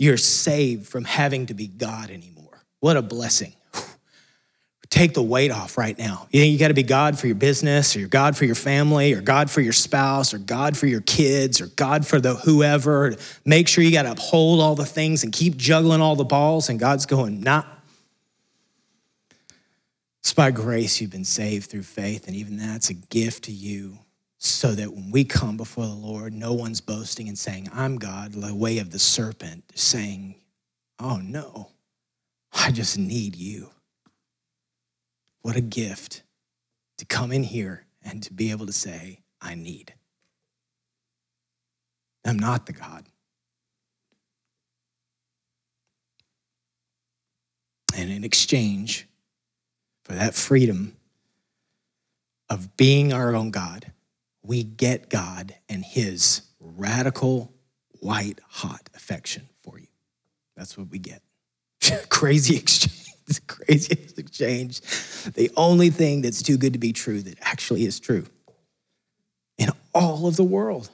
you're 0.00 0.16
saved 0.16 0.88
from 0.88 1.04
having 1.04 1.46
to 1.46 1.54
be 1.54 1.68
God 1.68 2.10
anymore. 2.10 2.64
What 2.80 2.96
a 2.96 3.02
blessing 3.02 3.54
take 4.92 5.14
the 5.14 5.22
weight 5.22 5.50
off 5.50 5.78
right 5.78 5.98
now. 5.98 6.28
You 6.30 6.42
think 6.42 6.52
you 6.52 6.58
got 6.58 6.68
to 6.68 6.74
be 6.74 6.82
God 6.82 7.18
for 7.18 7.26
your 7.26 7.34
business 7.34 7.96
or 7.96 8.00
your 8.00 8.08
God 8.08 8.36
for 8.36 8.44
your 8.44 8.54
family 8.54 9.14
or 9.14 9.22
God 9.22 9.50
for 9.50 9.62
your 9.62 9.72
spouse 9.72 10.34
or 10.34 10.38
God 10.38 10.76
for 10.76 10.86
your 10.86 11.00
kids 11.00 11.62
or 11.62 11.66
God 11.68 12.06
for 12.06 12.20
the 12.20 12.34
whoever. 12.34 13.16
Make 13.46 13.68
sure 13.68 13.82
you 13.82 13.90
got 13.90 14.02
to 14.02 14.12
uphold 14.12 14.60
all 14.60 14.74
the 14.74 14.84
things 14.84 15.24
and 15.24 15.32
keep 15.32 15.56
juggling 15.56 16.02
all 16.02 16.14
the 16.14 16.24
balls. 16.24 16.68
And 16.68 16.78
God's 16.78 17.06
going, 17.06 17.40
nah. 17.40 17.64
It's 20.20 20.34
by 20.34 20.50
grace 20.50 21.00
you've 21.00 21.10
been 21.10 21.24
saved 21.24 21.70
through 21.70 21.84
faith. 21.84 22.26
And 22.26 22.36
even 22.36 22.58
that's 22.58 22.90
a 22.90 22.94
gift 22.94 23.44
to 23.44 23.52
you 23.52 23.98
so 24.36 24.72
that 24.72 24.92
when 24.92 25.10
we 25.10 25.24
come 25.24 25.56
before 25.56 25.86
the 25.86 25.94
Lord, 25.94 26.34
no 26.34 26.52
one's 26.52 26.82
boasting 26.82 27.28
and 27.28 27.38
saying, 27.38 27.70
I'm 27.72 27.96
God, 27.96 28.34
the 28.34 28.54
way 28.54 28.76
of 28.76 28.90
the 28.90 28.98
serpent, 28.98 29.64
saying, 29.74 30.34
oh 31.00 31.16
no, 31.16 31.70
I 32.52 32.72
just 32.72 32.98
need 32.98 33.36
you. 33.36 33.70
What 35.42 35.56
a 35.56 35.60
gift 35.60 36.22
to 36.98 37.04
come 37.04 37.32
in 37.32 37.42
here 37.42 37.86
and 38.02 38.22
to 38.22 38.32
be 38.32 38.50
able 38.50 38.66
to 38.66 38.72
say, 38.72 39.20
I 39.40 39.54
need. 39.54 39.94
I'm 42.24 42.38
not 42.38 42.66
the 42.66 42.72
God. 42.72 43.04
And 47.96 48.10
in 48.10 48.24
exchange 48.24 49.08
for 50.04 50.12
that 50.14 50.34
freedom 50.34 50.96
of 52.48 52.76
being 52.76 53.12
our 53.12 53.34
own 53.34 53.50
God, 53.50 53.92
we 54.42 54.62
get 54.62 55.08
God 55.08 55.54
and 55.68 55.84
his 55.84 56.42
radical, 56.60 57.52
white 58.00 58.40
hot 58.48 58.88
affection 58.94 59.48
for 59.62 59.78
you. 59.78 59.88
That's 60.56 60.78
what 60.78 60.88
we 60.88 60.98
get. 60.98 61.22
Crazy 62.08 62.56
exchange. 62.56 63.02
Craziest 63.46 64.18
exchange. 64.18 64.80
The 65.34 65.50
only 65.56 65.90
thing 65.90 66.22
that's 66.22 66.42
too 66.42 66.56
good 66.56 66.72
to 66.72 66.78
be 66.78 66.92
true 66.92 67.22
that 67.22 67.38
actually 67.40 67.84
is 67.84 68.00
true 68.00 68.26
in 69.58 69.70
all 69.94 70.26
of 70.26 70.36
the 70.36 70.44
world. 70.44 70.90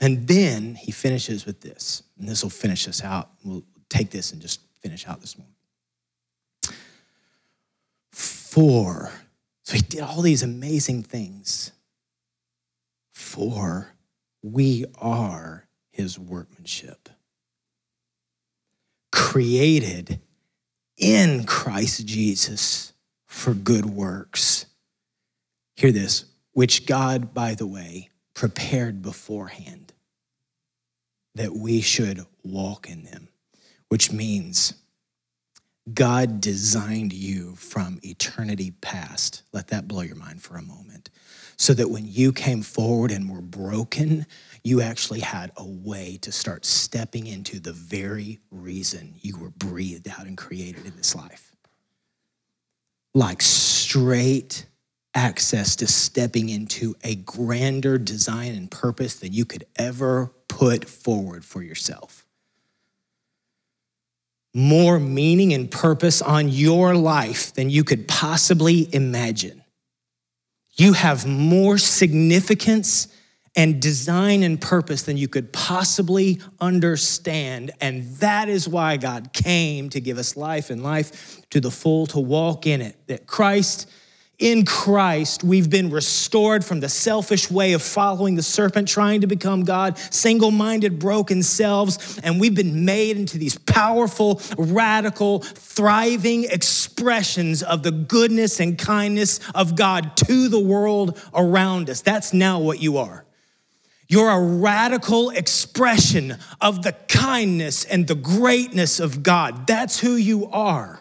And 0.00 0.28
then 0.28 0.74
he 0.74 0.92
finishes 0.92 1.46
with 1.46 1.60
this, 1.62 2.02
and 2.18 2.28
this 2.28 2.42
will 2.42 2.50
finish 2.50 2.86
us 2.86 3.02
out. 3.02 3.30
We'll 3.44 3.64
take 3.88 4.10
this 4.10 4.32
and 4.32 4.42
just 4.42 4.60
finish 4.82 5.06
out 5.06 5.20
this 5.20 5.36
morning. 5.38 5.54
For, 8.12 9.12
so 9.62 9.74
he 9.74 9.82
did 9.82 10.00
all 10.00 10.22
these 10.22 10.42
amazing 10.42 11.02
things. 11.02 11.72
For 13.12 13.94
we 14.42 14.84
are 14.98 15.66
his 15.90 16.18
workmanship 16.18 17.08
created 19.16 20.20
in 20.96 21.44
Christ 21.44 22.06
Jesus 22.06 22.92
for 23.26 23.54
good 23.54 23.86
works. 23.86 24.66
Hear 25.76 25.92
this, 25.92 26.24
which 26.52 26.86
God, 26.86 27.34
by 27.34 27.54
the 27.54 27.66
way, 27.66 28.08
prepared 28.34 29.02
beforehand 29.02 29.92
that 31.34 31.54
we 31.54 31.80
should 31.82 32.24
walk 32.42 32.88
in 32.88 33.04
them, 33.04 33.28
which 33.88 34.10
means 34.10 34.74
God 35.92 36.40
designed 36.40 37.12
you 37.12 37.54
from 37.56 38.00
eternity 38.02 38.72
past. 38.80 39.42
Let 39.52 39.68
that 39.68 39.86
blow 39.86 40.00
your 40.00 40.16
mind 40.16 40.42
for 40.42 40.56
a 40.56 40.62
moment. 40.62 41.10
So 41.58 41.72
that 41.74 41.90
when 41.90 42.06
you 42.06 42.32
came 42.32 42.62
forward 42.62 43.10
and 43.10 43.30
were 43.30 43.40
broken, 43.40 44.26
you 44.66 44.80
actually 44.80 45.20
had 45.20 45.52
a 45.56 45.64
way 45.64 46.18
to 46.20 46.32
start 46.32 46.64
stepping 46.64 47.28
into 47.28 47.60
the 47.60 47.72
very 47.72 48.40
reason 48.50 49.14
you 49.20 49.38
were 49.38 49.50
breathed 49.50 50.08
out 50.08 50.26
and 50.26 50.36
created 50.36 50.84
in 50.84 50.96
this 50.96 51.14
life. 51.14 51.54
Like 53.14 53.42
straight 53.42 54.66
access 55.14 55.76
to 55.76 55.86
stepping 55.86 56.48
into 56.48 56.96
a 57.04 57.14
grander 57.14 57.96
design 57.96 58.56
and 58.56 58.68
purpose 58.68 59.14
than 59.14 59.32
you 59.32 59.44
could 59.44 59.64
ever 59.76 60.32
put 60.48 60.88
forward 60.88 61.44
for 61.44 61.62
yourself. 61.62 62.26
More 64.52 64.98
meaning 64.98 65.52
and 65.52 65.70
purpose 65.70 66.20
on 66.20 66.48
your 66.48 66.96
life 66.96 67.54
than 67.54 67.70
you 67.70 67.84
could 67.84 68.08
possibly 68.08 68.92
imagine. 68.92 69.62
You 70.74 70.94
have 70.94 71.24
more 71.24 71.78
significance 71.78 73.06
and 73.56 73.80
design 73.80 74.42
and 74.42 74.60
purpose 74.60 75.02
than 75.02 75.16
you 75.16 75.26
could 75.26 75.52
possibly 75.52 76.40
understand. 76.60 77.72
And 77.80 78.04
that 78.16 78.50
is 78.50 78.68
why 78.68 78.98
God 78.98 79.32
came 79.32 79.88
to 79.90 80.00
give 80.00 80.18
us 80.18 80.36
life 80.36 80.68
and 80.68 80.82
life 80.82 81.40
to 81.50 81.60
the 81.60 81.70
full, 81.70 82.06
to 82.08 82.20
walk 82.20 82.66
in 82.66 82.82
it. 82.82 82.96
That 83.06 83.26
Christ, 83.26 83.90
in 84.38 84.66
Christ, 84.66 85.42
we've 85.42 85.70
been 85.70 85.88
restored 85.88 86.62
from 86.62 86.80
the 86.80 86.90
selfish 86.90 87.50
way 87.50 87.72
of 87.72 87.80
following 87.80 88.34
the 88.34 88.42
serpent, 88.42 88.88
trying 88.88 89.22
to 89.22 89.26
become 89.26 89.64
God, 89.64 89.96
single 89.96 90.50
minded, 90.50 90.98
broken 90.98 91.42
selves. 91.42 92.20
And 92.22 92.38
we've 92.38 92.54
been 92.54 92.84
made 92.84 93.16
into 93.16 93.38
these 93.38 93.56
powerful, 93.56 94.42
radical, 94.58 95.38
thriving 95.38 96.44
expressions 96.44 97.62
of 97.62 97.82
the 97.82 97.92
goodness 97.92 98.60
and 98.60 98.76
kindness 98.76 99.40
of 99.54 99.76
God 99.76 100.14
to 100.28 100.48
the 100.48 100.60
world 100.60 101.18
around 101.32 101.88
us. 101.88 102.02
That's 102.02 102.34
now 102.34 102.58
what 102.58 102.82
you 102.82 102.98
are. 102.98 103.25
You're 104.08 104.30
a 104.30 104.40
radical 104.40 105.30
expression 105.30 106.36
of 106.60 106.82
the 106.82 106.92
kindness 107.08 107.84
and 107.84 108.06
the 108.06 108.14
greatness 108.14 109.00
of 109.00 109.22
God. 109.22 109.66
That's 109.66 109.98
who 109.98 110.14
you 110.14 110.46
are. 110.46 111.00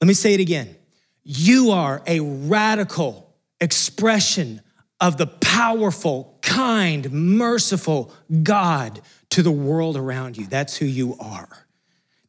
Let 0.00 0.08
me 0.08 0.14
say 0.14 0.34
it 0.34 0.40
again. 0.40 0.76
You 1.22 1.70
are 1.70 2.02
a 2.06 2.20
radical 2.20 3.34
expression 3.60 4.60
of 5.00 5.16
the 5.16 5.26
powerful, 5.26 6.38
kind, 6.42 7.10
merciful 7.10 8.12
God 8.42 9.00
to 9.30 9.42
the 9.42 9.50
world 9.50 9.96
around 9.96 10.36
you. 10.36 10.46
That's 10.46 10.76
who 10.76 10.86
you 10.86 11.16
are. 11.18 11.48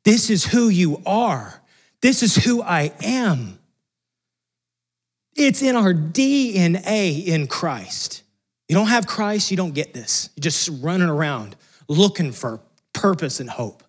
This 0.03 0.29
is 0.29 0.45
who 0.45 0.69
you 0.69 1.01
are. 1.05 1.61
This 2.01 2.23
is 2.23 2.35
who 2.35 2.61
I 2.61 2.93
am. 3.03 3.59
It's 5.35 5.61
in 5.61 5.75
our 5.75 5.93
DNA 5.93 7.25
in 7.25 7.47
Christ. 7.47 8.23
You 8.67 8.75
don't 8.75 8.87
have 8.87 9.05
Christ, 9.05 9.51
you 9.51 9.57
don't 9.57 9.73
get 9.73 9.93
this. 9.93 10.29
You're 10.35 10.43
just 10.43 10.69
running 10.81 11.09
around 11.09 11.55
looking 11.87 12.31
for 12.31 12.59
purpose 12.93 13.39
and 13.39 13.49
hope. 13.49 13.83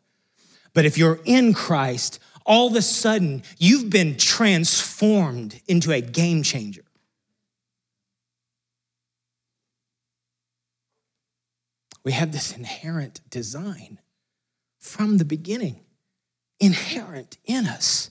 But 0.75 0.85
if 0.85 0.99
you're 0.99 1.21
in 1.25 1.55
Christ, 1.55 2.19
all 2.45 2.69
of 2.69 2.77
a 2.77 2.83
sudden 2.83 3.43
you've 3.59 3.91
been 3.91 4.17
transformed 4.17 5.61
into 5.67 5.93
a 5.93 6.01
game 6.01 6.43
changer. 6.43 6.83
We 12.05 12.13
have 12.13 12.31
this 12.31 12.57
inherent 12.57 13.21
design 13.31 13.99
from 14.79 15.19
the 15.19 15.25
beginning, 15.25 15.81
inherent 16.61 17.39
in 17.45 17.67
us, 17.67 18.11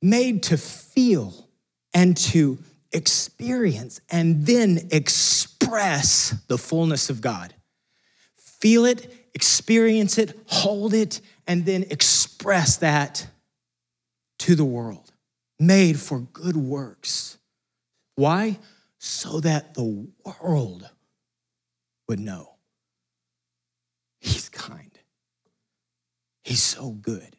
made 0.00 0.42
to 0.44 0.56
feel 0.56 1.48
and 1.92 2.16
to 2.16 2.58
experience 2.92 4.00
and 4.10 4.46
then 4.46 4.88
express 4.90 6.34
the 6.48 6.58
fullness 6.58 7.10
of 7.10 7.20
God. 7.20 7.54
Feel 8.36 8.84
it, 8.84 9.30
experience 9.34 10.18
it, 10.18 10.38
hold 10.46 10.94
it, 10.94 11.20
and 11.46 11.64
then 11.64 11.84
express 11.90 12.78
that 12.78 13.26
to 14.40 14.54
the 14.54 14.64
world. 14.64 15.12
Made 15.60 15.98
for 15.98 16.20
good 16.20 16.56
works. 16.56 17.38
Why? 18.14 18.58
So 18.98 19.40
that 19.40 19.74
the 19.74 20.08
world 20.42 20.88
would 22.08 22.20
know 22.20 22.58
He's 24.20 24.48
kind. 24.48 24.98
He's 26.42 26.62
so 26.62 26.90
good 26.90 27.36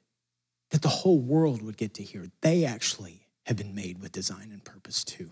that 0.71 0.81
the 0.81 0.89
whole 0.89 1.19
world 1.19 1.61
would 1.61 1.77
get 1.77 1.95
to 1.95 2.03
hear 2.03 2.27
they 2.41 2.65
actually 2.65 3.27
have 3.45 3.57
been 3.57 3.75
made 3.75 3.99
with 3.99 4.11
design 4.11 4.51
and 4.51 4.63
purpose 4.63 5.03
too. 5.03 5.31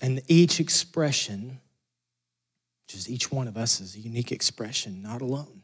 And 0.00 0.22
each 0.28 0.60
expression, 0.60 1.60
which 2.86 2.96
is 2.96 3.10
each 3.10 3.32
one 3.32 3.48
of 3.48 3.56
us, 3.56 3.80
is 3.80 3.96
a 3.96 4.00
unique 4.00 4.32
expression, 4.32 5.02
not 5.02 5.22
alone. 5.22 5.62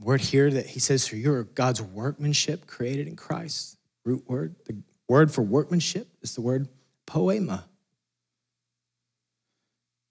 Word 0.00 0.20
here 0.20 0.50
that 0.50 0.66
he 0.66 0.78
says, 0.78 1.06
for 1.06 1.16
you're 1.16 1.42
God's 1.42 1.82
workmanship 1.82 2.66
created 2.66 3.08
in 3.08 3.16
Christ. 3.16 3.76
Root 4.04 4.24
word. 4.28 4.54
The 4.66 4.80
word 5.08 5.32
for 5.32 5.42
workmanship 5.42 6.08
is 6.22 6.34
the 6.34 6.40
word 6.40 6.68
poema. 7.06 7.64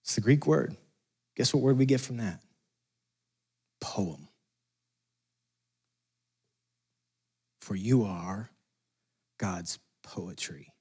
It's 0.03 0.15
the 0.15 0.21
Greek 0.21 0.45
word. 0.45 0.75
Guess 1.37 1.53
what 1.53 1.63
word 1.63 1.77
we 1.77 1.85
get 1.85 2.01
from 2.01 2.17
that? 2.17 2.41
Poem. 3.79 4.27
For 7.61 7.75
you 7.75 8.03
are 8.03 8.49
God's 9.37 9.79
poetry 10.03 10.71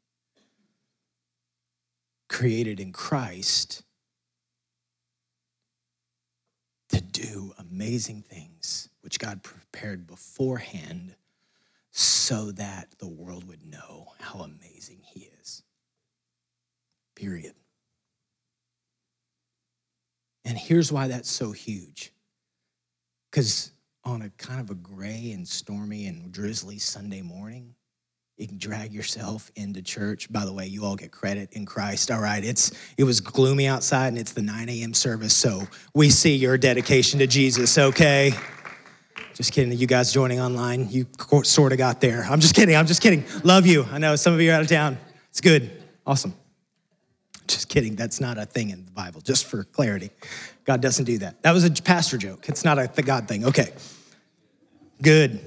created 2.37 2.81
in 2.81 2.92
Christ 2.92 3.83
to 6.90 7.01
do 7.01 7.55
amazing 7.59 8.25
things, 8.29 8.90
which 9.01 9.18
God 9.18 9.42
prepared 9.42 10.07
beforehand 10.07 11.16
so 11.92 12.51
that 12.53 12.88
the 12.99 13.09
world 13.09 13.49
would 13.49 13.64
know 13.64 14.09
how 14.20 14.40
amazing 14.40 15.01
He 15.01 15.31
is. 15.40 15.62
Period. 17.14 17.55
And 20.44 20.59
here's 20.59 20.92
why 20.92 21.09
that's 21.09 21.31
so 21.31 21.53
huge. 21.53 22.12
Because 23.31 23.72
on 24.05 24.20
a 24.20 24.29
kind 24.37 24.61
of 24.61 24.68
a 24.68 24.75
gray 24.75 25.33
and 25.33 25.49
stormy 25.49 26.07
and 26.07 26.33
drizzly 26.33 26.77
Sunday 26.77 27.22
morning, 27.22 27.75
you 28.37 28.46
can 28.46 28.59
drag 28.59 28.92
yourself 28.92 29.51
into 29.57 29.81
church. 29.81 30.31
By 30.31 30.44
the 30.44 30.53
way, 30.53 30.66
you 30.66 30.85
all 30.85 30.96
get 30.96 31.11
credit 31.11 31.53
in 31.53 31.64
Christ. 31.64 32.11
All 32.11 32.20
right, 32.20 32.44
it's 32.44 32.72
it 32.99 33.05
was 33.05 33.20
gloomy 33.20 33.66
outside 33.66 34.09
and 34.09 34.18
it's 34.18 34.33
the 34.33 34.42
9 34.42 34.68
a.m. 34.68 34.92
service, 34.92 35.35
so 35.35 35.62
we 35.94 36.11
see 36.11 36.37
your 36.37 36.59
dedication 36.59 37.18
to 37.20 37.27
Jesus. 37.27 37.79
Okay. 37.79 38.33
Just 39.35 39.53
kidding. 39.53 39.77
You 39.77 39.87
guys 39.87 40.12
joining 40.12 40.40
online, 40.40 40.88
you 40.88 41.07
sort 41.42 41.72
of 41.72 41.79
got 41.79 42.01
there. 42.01 42.25
I'm 42.25 42.40
just 42.40 42.55
kidding. 42.55 42.75
I'm 42.75 42.87
just 42.87 43.03
kidding. 43.03 43.22
Love 43.44 43.66
you. 43.66 43.85
I 43.92 43.99
know 43.99 44.16
some 44.16 44.33
of 44.33 44.40
you 44.40 44.51
are 44.51 44.55
out 44.55 44.62
of 44.62 44.68
town. 44.68 44.96
It's 45.29 45.42
good. 45.42 45.70
Awesome. 46.07 46.35
Just 47.46 47.68
kidding. 47.68 47.96
That's 47.96 48.18
not 48.18 48.38
a 48.38 48.46
thing 48.46 48.70
in 48.70 48.87
the 48.87 48.90
Bible, 48.92 49.20
just 49.20 49.44
for 49.44 49.64
clarity. 49.64 50.11
God 50.64 50.81
doesn't 50.81 51.05
do 51.05 51.18
that. 51.18 51.42
That 51.42 51.53
was 51.53 51.64
a 51.64 51.70
pastor 51.70 52.16
joke. 52.16 52.49
It's 52.49 52.64
not 52.64 52.79
a 52.79 52.88
God 53.03 53.29
thing. 53.29 53.44
Okay. 53.44 53.72
Good. 55.03 55.40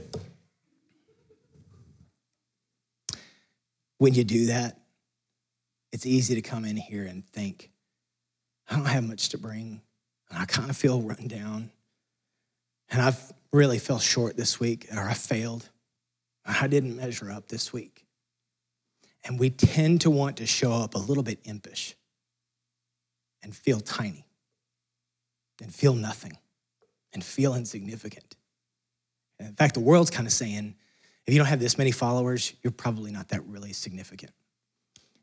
When 4.00 4.16
you 4.16 4.24
do 4.24 4.48
that, 4.48 4.80
it's 5.92 6.06
easy 6.06 6.36
to 6.36 6.42
come 6.42 6.66
in 6.66 6.78
here 6.78 7.04
and 7.04 7.26
think, 7.28 7.70
I 8.70 8.76
don't 8.76 8.86
have 8.86 9.08
much 9.08 9.30
to 9.30 9.38
bring. 9.38 9.82
And 10.30 10.40
I 10.40 10.46
kind 10.46 10.70
of 10.70 10.78
feel 10.78 11.02
run 11.02 11.28
down. 11.28 11.72
And 12.90 13.02
I've 13.02 13.34
really 13.52 13.78
fell 13.80 14.00
short 14.00 14.36
this 14.36 14.60
week, 14.60 14.88
or 14.96 15.02
I 15.02 15.14
failed. 15.14 15.70
I 16.46 16.68
didn't 16.68 16.96
measure 16.96 17.32
up 17.32 17.48
this 17.50 17.72
week. 17.74 18.06
And 19.24 19.40
we 19.40 19.50
tend 19.50 20.02
to 20.02 20.10
want 20.10 20.38
to 20.38 20.46
show 20.46 20.72
up 20.72 20.96
a 20.96 21.00
little 21.00 21.24
bit 21.24 21.40
impish 21.44 21.96
and 23.44 23.56
feel 23.56 23.80
tiny 23.80 24.26
and 25.62 25.74
feel 25.74 25.94
nothing 25.94 26.38
and 27.14 27.24
feel 27.24 27.54
insignificant. 27.54 28.36
And 29.38 29.48
in 29.48 29.54
fact, 29.56 29.74
the 29.74 29.82
world's 29.82 30.10
kind 30.10 30.28
of 30.28 30.34
saying, 30.34 30.76
if 31.28 31.34
you 31.34 31.40
don't 31.40 31.48
have 31.48 31.60
this 31.60 31.78
many 31.78 31.92
followers, 31.92 32.54
you're 32.64 32.72
probably 32.72 33.12
not 33.12 33.30
that 33.30 33.46
really 33.46 33.74
significant. 33.74 34.32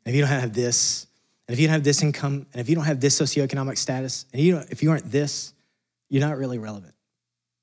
And 0.05 0.13
if 0.13 0.15
you 0.15 0.21
don't 0.21 0.39
have 0.39 0.53
this, 0.53 1.07
and 1.47 1.53
if 1.53 1.59
you 1.59 1.67
don't 1.67 1.73
have 1.73 1.83
this 1.83 2.01
income, 2.01 2.45
and 2.53 2.61
if 2.61 2.69
you 2.69 2.75
don't 2.75 2.85
have 2.85 2.99
this 2.99 3.19
socioeconomic 3.19 3.77
status, 3.77 4.25
and 4.31 4.41
you 4.41 4.57
if 4.69 4.81
you 4.81 4.91
aren't 4.91 5.11
this, 5.11 5.53
you're 6.09 6.25
not 6.25 6.37
really 6.37 6.57
relevant. 6.57 6.93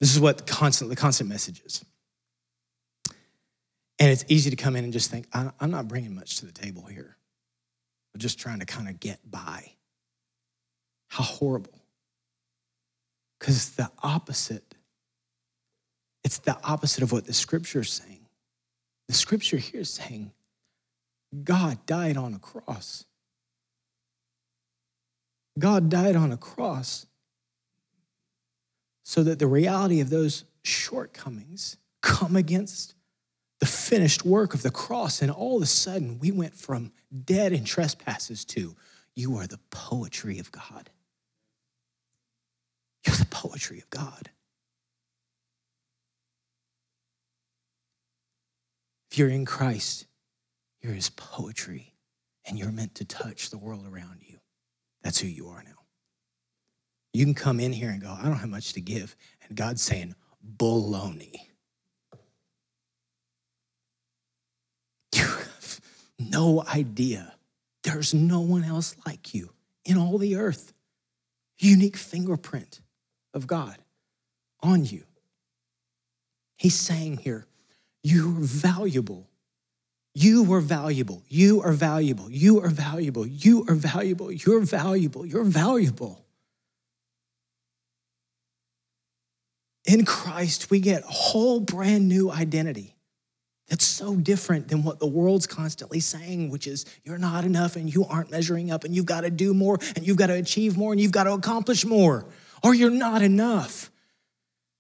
This 0.01 0.12
is 0.14 0.20
what 0.20 0.47
constant, 0.47 0.90
the 0.90 0.97
constant 0.97 1.31
message 1.31 1.62
is. 1.64 1.85
And 3.99 4.11
it's 4.11 4.25
easy 4.29 4.51
to 4.51 4.57
come 4.57 4.77
in 4.77 4.85
and 4.85 4.92
just 4.92 5.11
think, 5.11 5.27
I'm 5.33 5.70
not 5.70 5.88
bringing 5.88 6.14
much 6.14 6.38
to 6.40 6.47
the 6.47 6.53
table 6.53 6.85
here. 6.85 7.16
I'm 8.12 8.20
just 8.20 8.38
trying 8.38 8.59
to 8.59 8.66
kind 8.66 8.88
of 8.88 9.01
get 9.01 9.18
by. 9.31 9.70
How 11.09 11.25
horrible. 11.25 11.81
Because 13.38 13.70
the 13.70 13.90
opposite, 14.03 14.75
it's 16.25 16.38
the 16.38 16.59
opposite 16.64 17.03
of 17.03 17.12
what 17.12 17.25
the 17.25 17.33
scripture 17.33 17.81
is 17.81 17.90
saying. 17.90 18.13
The 19.09 19.14
scripture 19.14 19.59
here 19.59 19.81
is 19.81 19.90
saying 19.90 20.33
God 21.43 21.85
died 21.87 22.17
on 22.17 22.35
a 22.35 22.38
cross. 22.38 23.05
God 25.59 25.88
died 25.88 26.17
on 26.17 26.33
a 26.33 26.37
cross 26.37 27.07
so 29.05 29.23
that 29.23 29.38
the 29.38 29.47
reality 29.47 30.01
of 30.01 30.11
those 30.11 30.45
shortcomings 30.62 31.77
come 32.01 32.37
against 32.37 32.95
the 33.61 33.67
finished 33.67 34.25
work 34.25 34.55
of 34.55 34.62
the 34.62 34.71
cross. 34.71 35.23
And 35.23 35.31
all 35.31 35.57
of 35.57 35.62
a 35.62 35.67
sudden, 35.67 36.19
we 36.19 36.33
went 36.33 36.55
from 36.55 36.93
dead 37.25 37.53
in 37.53 37.64
trespasses 37.64 38.45
to 38.47 38.75
you 39.14 39.37
are 39.37 39.47
the 39.47 39.61
poetry 39.71 40.38
of 40.38 40.51
God. 40.51 40.90
You're 43.07 43.17
the 43.17 43.27
poetry 43.27 43.79
of 43.79 43.88
God. 43.90 44.31
If 49.14 49.18
you're 49.18 49.29
in 49.29 49.44
Christ, 49.44 50.07
you're 50.83 50.92
his 50.92 51.09
poetry 51.11 51.94
and 52.44 52.59
you're 52.59 52.72
meant 52.72 52.96
to 52.96 53.05
touch 53.05 53.48
the 53.48 53.59
world 53.59 53.87
around 53.87 54.22
you. 54.22 54.38
That's 55.05 55.20
who 55.20 55.29
you 55.29 55.50
are 55.50 55.62
now. 55.62 55.85
You 57.12 57.24
can 57.24 57.35
come 57.35 57.61
in 57.61 57.72
here 57.72 57.90
and 57.90 58.03
go, 58.03 58.09
I 58.09 58.24
don't 58.24 58.38
have 58.38 58.48
much 58.48 58.72
to 58.72 58.81
give. 58.81 59.14
And 59.46 59.57
God's 59.57 59.83
saying, 59.83 60.16
baloney. 60.59 61.37
You 65.14 65.27
have 65.27 65.81
no 66.18 66.64
idea. 66.66 67.37
There's 67.85 68.14
no 68.14 68.40
one 68.40 68.64
else 68.64 68.96
like 69.07 69.33
you 69.33 69.53
in 69.85 69.96
all 69.96 70.18
the 70.18 70.35
earth. 70.35 70.72
Unique 71.59 71.96
fingerprint 71.96 72.81
of 73.33 73.46
God 73.46 73.77
on 74.61 74.85
you. 74.85 75.05
He's 76.57 76.74
saying 76.74 77.18
here, 77.18 77.46
you're 78.05 78.31
valuable. 78.38 79.29
You 80.14 80.53
are 80.53 80.61
valuable. 80.61 81.23
You 81.27 81.62
are 81.62 81.73
valuable. 81.73 82.31
You 82.31 82.61
are 82.61 82.69
valuable. 82.69 83.27
You 83.27 83.64
are 83.67 83.75
valuable. 83.75 84.31
You're 84.31 84.61
valuable. 84.61 85.27
You're 85.27 85.45
valuable. 85.45 86.25
In 89.87 90.05
Christ, 90.05 90.71
we 90.71 90.81
get 90.81 91.03
a 91.03 91.09
whole 91.09 91.61
brand 91.61 92.07
new 92.07 92.31
identity 92.31 92.95
that's 93.69 93.87
so 93.87 94.14
different 94.14 94.69
than 94.69 94.83
what 94.83 95.01
the 95.01 95.07
world's 95.07 95.47
constantly 95.47 96.01
saying, 96.01 96.51
which 96.51 96.67
is 96.67 96.85
you're 97.05 97.19
not 97.19 97.45
enough 97.45 97.75
and 97.75 97.93
you 97.93 98.05
aren't 98.05 98.31
measuring 98.31 98.71
up 98.71 98.85
and 98.85 98.95
you've 98.95 99.07
got 99.07 99.23
to 99.23 99.31
do 99.31 99.55
more 99.55 99.79
and 99.97 100.07
you've 100.07 100.19
got 100.19 100.27
to 100.27 100.35
achieve 100.35 100.77
more 100.77 100.93
and 100.93 101.01
you've 101.01 101.11
got 101.11 101.25
to 101.25 101.33
accomplish 101.33 101.87
more 101.87 102.27
or 102.62 102.75
you're 102.75 102.90
not 102.90 103.23
enough. 103.23 103.90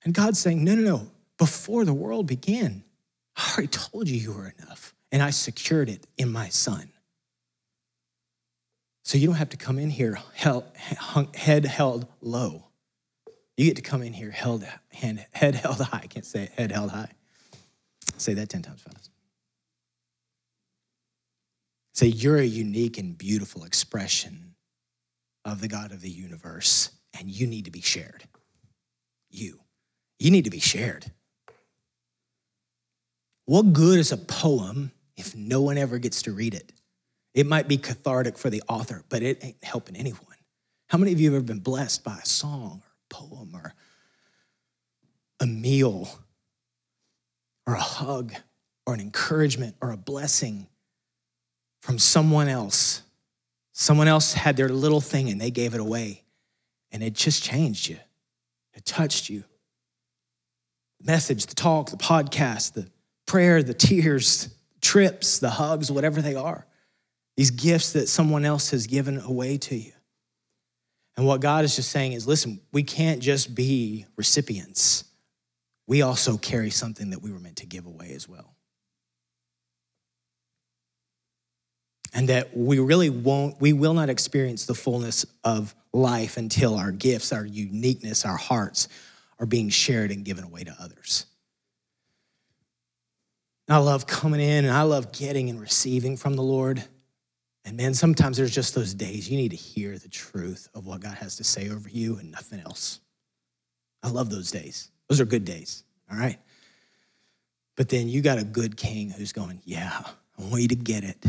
And 0.04 0.12
God's 0.12 0.38
saying, 0.38 0.62
no, 0.62 0.74
no, 0.74 0.82
no. 0.82 1.10
Before 1.38 1.84
the 1.84 1.94
world 1.94 2.26
began, 2.26 2.83
I 3.36 3.52
already 3.52 3.68
told 3.68 4.08
you 4.08 4.16
you 4.16 4.32
were 4.32 4.54
enough 4.58 4.94
and 5.12 5.22
I 5.22 5.30
secured 5.30 5.88
it 5.88 6.06
in 6.16 6.30
my 6.30 6.48
son. 6.48 6.90
So 9.04 9.18
you 9.18 9.26
don't 9.26 9.36
have 9.36 9.50
to 9.50 9.56
come 9.56 9.78
in 9.78 9.90
here 9.90 10.18
held, 10.34 10.64
head 11.34 11.66
held 11.66 12.06
low. 12.22 12.64
You 13.56 13.66
get 13.66 13.76
to 13.76 13.82
come 13.82 14.02
in 14.02 14.12
here 14.12 14.30
held 14.30 14.66
hand, 14.92 15.24
head 15.32 15.54
held 15.54 15.80
high. 15.80 16.00
I 16.02 16.06
can't 16.06 16.24
say 16.24 16.44
it, 16.44 16.52
head 16.52 16.72
held 16.72 16.90
high. 16.90 17.12
Say 18.16 18.34
that 18.34 18.48
10 18.48 18.62
times 18.62 18.82
fast. 18.82 19.10
Say, 21.92 22.08
you're 22.08 22.38
a 22.38 22.44
unique 22.44 22.98
and 22.98 23.16
beautiful 23.16 23.64
expression 23.64 24.54
of 25.44 25.60
the 25.60 25.68
God 25.68 25.92
of 25.92 26.00
the 26.00 26.10
universe 26.10 26.90
and 27.18 27.30
you 27.30 27.46
need 27.46 27.66
to 27.66 27.70
be 27.70 27.80
shared. 27.80 28.24
You. 29.30 29.60
You 30.18 30.30
need 30.30 30.44
to 30.44 30.50
be 30.50 30.60
shared. 30.60 31.12
What 33.46 33.72
good 33.72 33.98
is 33.98 34.12
a 34.12 34.16
poem 34.16 34.92
if 35.16 35.36
no 35.36 35.60
one 35.60 35.76
ever 35.76 35.98
gets 35.98 36.22
to 36.22 36.32
read 36.32 36.54
it? 36.54 36.72
It 37.34 37.46
might 37.46 37.68
be 37.68 37.76
cathartic 37.76 38.38
for 38.38 38.48
the 38.48 38.62
author, 38.68 39.02
but 39.08 39.22
it 39.22 39.44
ain't 39.44 39.62
helping 39.62 39.96
anyone. 39.96 40.20
How 40.88 40.98
many 40.98 41.12
of 41.12 41.20
you 41.20 41.32
have 41.32 41.36
ever 41.36 41.44
been 41.44 41.58
blessed 41.58 42.04
by 42.04 42.18
a 42.22 42.26
song 42.26 42.82
or 42.84 42.88
a 43.10 43.14
poem 43.14 43.50
or 43.54 43.74
a 45.40 45.46
meal 45.46 46.08
or 47.66 47.74
a 47.74 47.80
hug 47.80 48.32
or 48.86 48.94
an 48.94 49.00
encouragement 49.00 49.74
or 49.80 49.90
a 49.90 49.96
blessing 49.96 50.68
from 51.82 51.98
someone 51.98 52.48
else? 52.48 53.02
Someone 53.72 54.06
else 54.06 54.32
had 54.32 54.56
their 54.56 54.68
little 54.68 55.00
thing 55.00 55.28
and 55.28 55.40
they 55.40 55.50
gave 55.50 55.74
it 55.74 55.80
away 55.80 56.22
and 56.92 57.02
it 57.02 57.12
just 57.12 57.42
changed 57.42 57.88
you. 57.88 57.98
It 58.72 58.84
touched 58.84 59.28
you. 59.28 59.42
The 61.00 61.06
message, 61.06 61.46
the 61.46 61.56
talk, 61.56 61.90
the 61.90 61.96
podcast, 61.96 62.74
the 62.74 62.88
prayer, 63.26 63.62
the 63.62 63.74
tears, 63.74 64.48
trips, 64.80 65.38
the 65.38 65.50
hugs, 65.50 65.90
whatever 65.90 66.20
they 66.20 66.34
are. 66.34 66.66
These 67.36 67.50
gifts 67.50 67.94
that 67.94 68.08
someone 68.08 68.44
else 68.44 68.70
has 68.70 68.86
given 68.86 69.18
away 69.18 69.58
to 69.58 69.76
you. 69.76 69.92
And 71.16 71.26
what 71.26 71.40
God 71.40 71.64
is 71.64 71.76
just 71.76 71.90
saying 71.90 72.12
is 72.12 72.26
listen, 72.26 72.60
we 72.72 72.82
can't 72.82 73.20
just 73.20 73.54
be 73.54 74.06
recipients. 74.16 75.04
We 75.86 76.02
also 76.02 76.36
carry 76.36 76.70
something 76.70 77.10
that 77.10 77.22
we 77.22 77.32
were 77.32 77.38
meant 77.38 77.56
to 77.56 77.66
give 77.66 77.86
away 77.86 78.12
as 78.14 78.28
well. 78.28 78.54
And 82.12 82.28
that 82.28 82.56
we 82.56 82.78
really 82.78 83.10
won't, 83.10 83.60
we 83.60 83.72
will 83.72 83.94
not 83.94 84.08
experience 84.08 84.66
the 84.66 84.74
fullness 84.74 85.26
of 85.42 85.74
life 85.92 86.36
until 86.36 86.76
our 86.76 86.92
gifts, 86.92 87.32
our 87.32 87.44
uniqueness, 87.44 88.24
our 88.24 88.36
hearts 88.36 88.88
are 89.40 89.46
being 89.46 89.68
shared 89.68 90.12
and 90.12 90.24
given 90.24 90.44
away 90.44 90.64
to 90.64 90.76
others. 90.80 91.26
I 93.68 93.78
love 93.78 94.06
coming 94.06 94.40
in 94.40 94.64
and 94.64 94.72
I 94.72 94.82
love 94.82 95.12
getting 95.12 95.48
and 95.48 95.60
receiving 95.60 96.16
from 96.16 96.34
the 96.34 96.42
Lord. 96.42 96.84
And 97.64 97.76
man, 97.76 97.94
sometimes 97.94 98.36
there's 98.36 98.54
just 98.54 98.74
those 98.74 98.92
days 98.92 99.30
you 99.30 99.38
need 99.38 99.50
to 99.50 99.56
hear 99.56 99.98
the 99.98 100.08
truth 100.08 100.68
of 100.74 100.86
what 100.86 101.00
God 101.00 101.14
has 101.14 101.36
to 101.36 101.44
say 101.44 101.70
over 101.70 101.88
you 101.88 102.18
and 102.18 102.30
nothing 102.30 102.60
else. 102.60 103.00
I 104.02 104.10
love 104.10 104.28
those 104.28 104.50
days. 104.50 104.90
Those 105.08 105.20
are 105.20 105.24
good 105.24 105.46
days, 105.46 105.84
all 106.10 106.18
right? 106.18 106.38
But 107.76 107.88
then 107.88 108.08
you 108.08 108.20
got 108.20 108.38
a 108.38 108.44
good 108.44 108.76
king 108.76 109.10
who's 109.10 109.32
going, 109.32 109.60
Yeah, 109.64 109.98
I 110.38 110.42
want 110.42 110.62
you 110.62 110.68
to 110.68 110.76
get 110.76 111.04
it. 111.04 111.24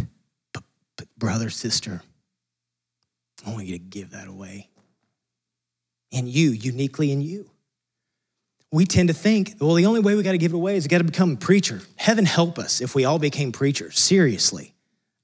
But, 0.53 0.63
but 0.97 1.07
brother, 1.17 1.49
sister, 1.49 2.01
I 3.45 3.51
want 3.51 3.65
you 3.65 3.73
to 3.73 3.83
give 3.83 4.11
that 4.11 4.27
away. 4.27 4.69
In 6.11 6.27
you, 6.27 6.51
uniquely 6.51 7.11
in 7.11 7.21
you. 7.21 7.49
We 8.75 8.85
tend 8.85 9.07
to 9.07 9.13
think, 9.13 9.55
well, 9.61 9.73
the 9.75 9.85
only 9.85 10.01
way 10.01 10.15
we 10.15 10.21
got 10.21 10.33
to 10.33 10.37
give 10.37 10.51
it 10.51 10.57
away 10.57 10.75
is 10.75 10.83
we 10.83 10.89
got 10.89 10.97
to 10.97 11.05
become 11.05 11.31
a 11.31 11.35
preacher. 11.37 11.79
Heaven 11.95 12.25
help 12.25 12.59
us 12.59 12.81
if 12.81 12.93
we 12.93 13.05
all 13.05 13.19
became 13.19 13.53
preachers, 13.53 13.97
seriously. 13.97 14.73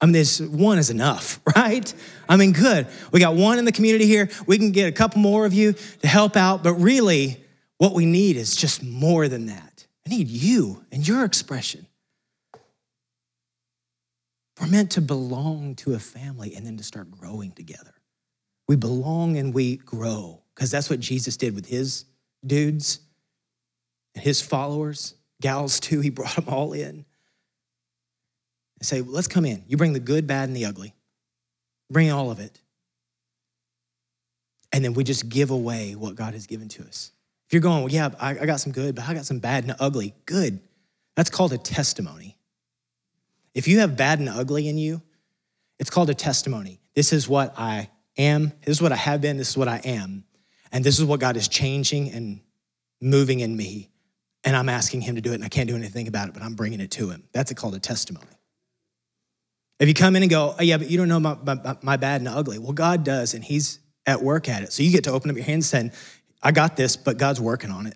I 0.00 0.06
mean, 0.06 0.14
this 0.14 0.40
one 0.40 0.78
is 0.78 0.88
enough, 0.88 1.38
right? 1.54 1.92
I 2.30 2.38
mean, 2.38 2.52
good. 2.52 2.86
We 3.12 3.20
got 3.20 3.34
one 3.34 3.58
in 3.58 3.66
the 3.66 3.72
community 3.72 4.06
here. 4.06 4.30
We 4.46 4.56
can 4.56 4.72
get 4.72 4.88
a 4.88 4.92
couple 4.92 5.20
more 5.20 5.44
of 5.44 5.52
you 5.52 5.74
to 6.00 6.08
help 6.08 6.34
out, 6.34 6.62
but 6.62 6.76
really, 6.76 7.44
what 7.76 7.92
we 7.92 8.06
need 8.06 8.38
is 8.38 8.56
just 8.56 8.82
more 8.82 9.28
than 9.28 9.44
that. 9.44 9.86
I 10.06 10.08
need 10.08 10.28
you 10.28 10.86
and 10.90 11.06
your 11.06 11.22
expression. 11.22 11.86
We're 14.58 14.68
meant 14.68 14.92
to 14.92 15.02
belong 15.02 15.74
to 15.74 15.92
a 15.92 15.98
family 15.98 16.54
and 16.54 16.64
then 16.64 16.78
to 16.78 16.82
start 16.82 17.10
growing 17.10 17.52
together. 17.52 17.92
We 18.66 18.76
belong 18.76 19.36
and 19.36 19.52
we 19.52 19.76
grow 19.76 20.40
because 20.54 20.70
that's 20.70 20.88
what 20.88 21.00
Jesus 21.00 21.36
did 21.36 21.54
with 21.54 21.66
his 21.66 22.06
dudes 22.46 23.00
and 24.14 24.24
his 24.24 24.40
followers, 24.40 25.14
gals 25.40 25.80
too. 25.80 26.00
He 26.00 26.10
brought 26.10 26.36
them 26.36 26.48
all 26.48 26.72
in 26.72 27.04
and 28.78 28.86
say, 28.86 29.00
let's 29.00 29.28
come 29.28 29.44
in. 29.44 29.64
You 29.68 29.76
bring 29.76 29.92
the 29.92 30.00
good, 30.00 30.26
bad, 30.26 30.48
and 30.48 30.56
the 30.56 30.64
ugly. 30.64 30.94
Bring 31.90 32.10
all 32.10 32.30
of 32.30 32.40
it. 32.40 32.60
And 34.72 34.84
then 34.84 34.94
we 34.94 35.04
just 35.04 35.28
give 35.28 35.50
away 35.50 35.94
what 35.94 36.14
God 36.14 36.32
has 36.34 36.46
given 36.46 36.68
to 36.70 36.82
us. 36.84 37.12
If 37.46 37.52
you're 37.52 37.62
going, 37.62 37.82
well, 37.82 37.92
yeah, 37.92 38.10
I, 38.18 38.30
I 38.30 38.46
got 38.46 38.60
some 38.60 38.72
good, 38.72 38.94
but 38.94 39.06
I 39.06 39.12
got 39.12 39.26
some 39.26 39.38
bad 39.38 39.64
and 39.64 39.76
ugly. 39.78 40.14
Good. 40.24 40.60
That's 41.14 41.28
called 41.28 41.52
a 41.52 41.58
testimony. 41.58 42.38
If 43.54 43.68
you 43.68 43.80
have 43.80 43.96
bad 43.96 44.18
and 44.18 44.28
ugly 44.28 44.68
in 44.68 44.78
you, 44.78 45.02
it's 45.78 45.90
called 45.90 46.08
a 46.08 46.14
testimony. 46.14 46.80
This 46.94 47.12
is 47.12 47.28
what 47.28 47.54
I 47.58 47.90
am. 48.16 48.52
This 48.64 48.76
is 48.76 48.82
what 48.82 48.92
I 48.92 48.96
have 48.96 49.20
been. 49.20 49.36
This 49.36 49.50
is 49.50 49.56
what 49.56 49.68
I 49.68 49.82
am. 49.84 50.24
And 50.72 50.82
this 50.82 50.98
is 50.98 51.04
what 51.04 51.20
God 51.20 51.36
is 51.36 51.48
changing 51.48 52.10
and 52.10 52.40
moving 53.00 53.40
in 53.40 53.54
me. 53.54 53.90
And 54.44 54.56
I'm 54.56 54.68
asking 54.68 55.02
Him 55.02 55.14
to 55.14 55.20
do 55.20 55.32
it, 55.32 55.36
and 55.36 55.44
I 55.44 55.48
can't 55.48 55.68
do 55.68 55.76
anything 55.76 56.08
about 56.08 56.28
it, 56.28 56.34
but 56.34 56.42
I'm 56.42 56.54
bringing 56.54 56.80
it 56.80 56.90
to 56.92 57.10
Him. 57.10 57.24
That's 57.32 57.52
called 57.52 57.74
a 57.74 57.80
testimony. 57.80 58.26
If 59.78 59.88
you 59.88 59.94
come 59.94 60.14
in 60.16 60.22
and 60.22 60.30
go, 60.30 60.54
oh, 60.58 60.62
yeah, 60.62 60.76
but 60.76 60.90
you 60.90 60.98
don't 60.98 61.08
know 61.08 61.20
my, 61.20 61.36
my, 61.44 61.76
my 61.82 61.96
bad 61.96 62.20
and 62.20 62.28
ugly. 62.28 62.58
Well, 62.58 62.72
God 62.72 63.04
does, 63.04 63.34
and 63.34 63.42
He's 63.42 63.78
at 64.06 64.22
work 64.22 64.48
at 64.48 64.62
it. 64.62 64.72
So 64.72 64.82
you 64.82 64.90
get 64.90 65.04
to 65.04 65.12
open 65.12 65.30
up 65.30 65.36
your 65.36 65.44
hands 65.44 65.72
and 65.72 65.92
saying, 65.92 66.02
I 66.42 66.52
got 66.52 66.76
this, 66.76 66.96
but 66.96 67.18
God's 67.18 67.40
working 67.40 67.70
on 67.70 67.86
it. 67.86 67.94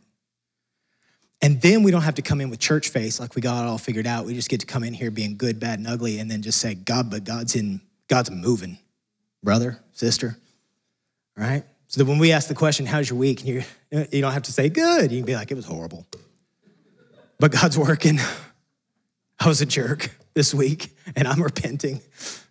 And 1.43 1.61
then 1.61 1.83
we 1.83 1.91
don't 1.91 2.03
have 2.03 2.15
to 2.15 2.23
come 2.23 2.41
in 2.41 2.49
with 2.49 2.61
church 2.61 2.89
face 2.89 3.21
like 3.21 3.35
we 3.35 3.43
got 3.43 3.63
it 3.63 3.69
all 3.69 3.79
figured 3.79 4.07
out. 4.07 4.25
We 4.25 4.35
just 4.35 4.49
get 4.49 4.61
to 4.61 4.67
come 4.67 4.85
in 4.85 4.95
here 4.95 5.11
being 5.11 5.37
good, 5.37 5.61
bad, 5.61 5.79
and 5.79 5.87
ugly, 5.87 6.19
and 6.19 6.31
then 6.31 6.43
just 6.43 6.61
say, 6.61 6.75
God, 6.75 7.11
but 7.11 7.25
God's 7.25 7.55
in, 7.55 7.81
God's 8.09 8.31
moving 8.31 8.79
brother, 9.43 9.79
sister, 9.93 10.37
right? 11.37 11.63
So 11.89 12.03
that 12.03 12.11
when 12.11 12.19
we 12.19 12.33
ask 12.33 12.49
the 12.49 12.55
question, 12.55 12.87
how's 12.87 13.11
your 13.11 13.19
week? 13.19 13.41
And 13.41 13.49
you 13.49 13.63
you 14.11 14.21
don't 14.21 14.33
have 14.33 14.45
to 14.45 14.53
say 14.53 14.69
good. 14.69 15.13
You 15.13 15.19
can 15.19 15.27
be 15.27 15.35
like, 15.35 15.51
it 15.51 15.55
was 15.55 15.67
horrible 15.67 16.07
but 17.39 17.53
God's 17.53 17.79
working. 17.79 18.19
I 19.39 19.49
was 19.49 19.61
a 19.61 19.67
jerk 19.67 20.11
this 20.35 20.55
week 20.55 20.95
and 21.15 21.29
I'm 21.29 21.43
repenting. 21.43 22.01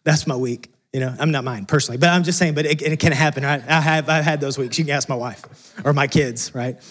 That's 0.04 0.28
my 0.28 0.36
week. 0.36 0.72
You 0.94 1.02
know, 1.02 1.14
I'm 1.20 1.32
not 1.32 1.44
mine 1.44 1.66
personally, 1.66 1.98
but 1.98 2.10
I'm 2.10 2.24
just 2.24 2.38
saying, 2.38 2.54
but 2.54 2.66
it, 2.66 2.82
it 2.82 3.00
can 3.00 3.12
happen, 3.12 3.44
right? 3.44 3.62
I 3.68 3.82
have, 3.82 4.08
I've 4.08 4.24
had 4.24 4.40
those 4.40 4.58
weeks. 4.58 4.80
You 4.80 4.86
can 4.86 4.94
ask 4.94 5.10
my 5.10 5.16
wife 5.16 5.74
or 5.84 5.92
my 5.92 6.08
kids, 6.08 6.56
right? 6.56 6.82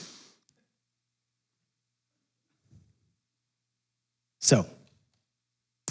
So 4.41 4.67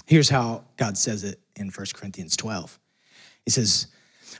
here's 0.05 0.29
how 0.29 0.63
God 0.77 0.95
says 0.95 1.23
it 1.23 1.39
in 1.55 1.69
1 1.69 1.87
Corinthians 1.95 2.37
12. 2.37 2.79
He 3.45 3.51
says, 3.51 3.87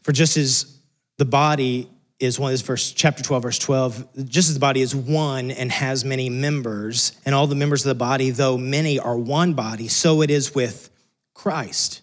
For 0.04 0.12
just 0.12 0.38
as 0.38 0.78
the 1.17 1.26
body 1.26 1.89
is 2.19 2.39
one, 2.39 2.49
of 2.49 2.54
this 2.54 2.62
verse, 2.62 2.91
chapter 2.91 3.23
12, 3.23 3.43
verse 3.43 3.60
12, 3.60 4.28
just 4.30 4.49
as 4.49 4.54
the 4.54 4.60
body 4.60 4.82
is 4.82 4.95
one 4.95 5.52
and 5.52 5.71
has 5.71 6.06
many 6.06 6.30
members, 6.30 7.12
and 7.26 7.36
all 7.36 7.47
the 7.47 7.56
members 7.56 7.86
of 7.86 7.89
the 7.89 7.95
body, 7.95 8.30
though 8.30 8.58
many 8.58 8.99
are 8.99 9.17
one 9.17 9.54
body, 9.54 9.88
so 9.88 10.21
it 10.21 10.30
is 10.30 10.56
with 10.56 10.89
Christ. 11.34 12.02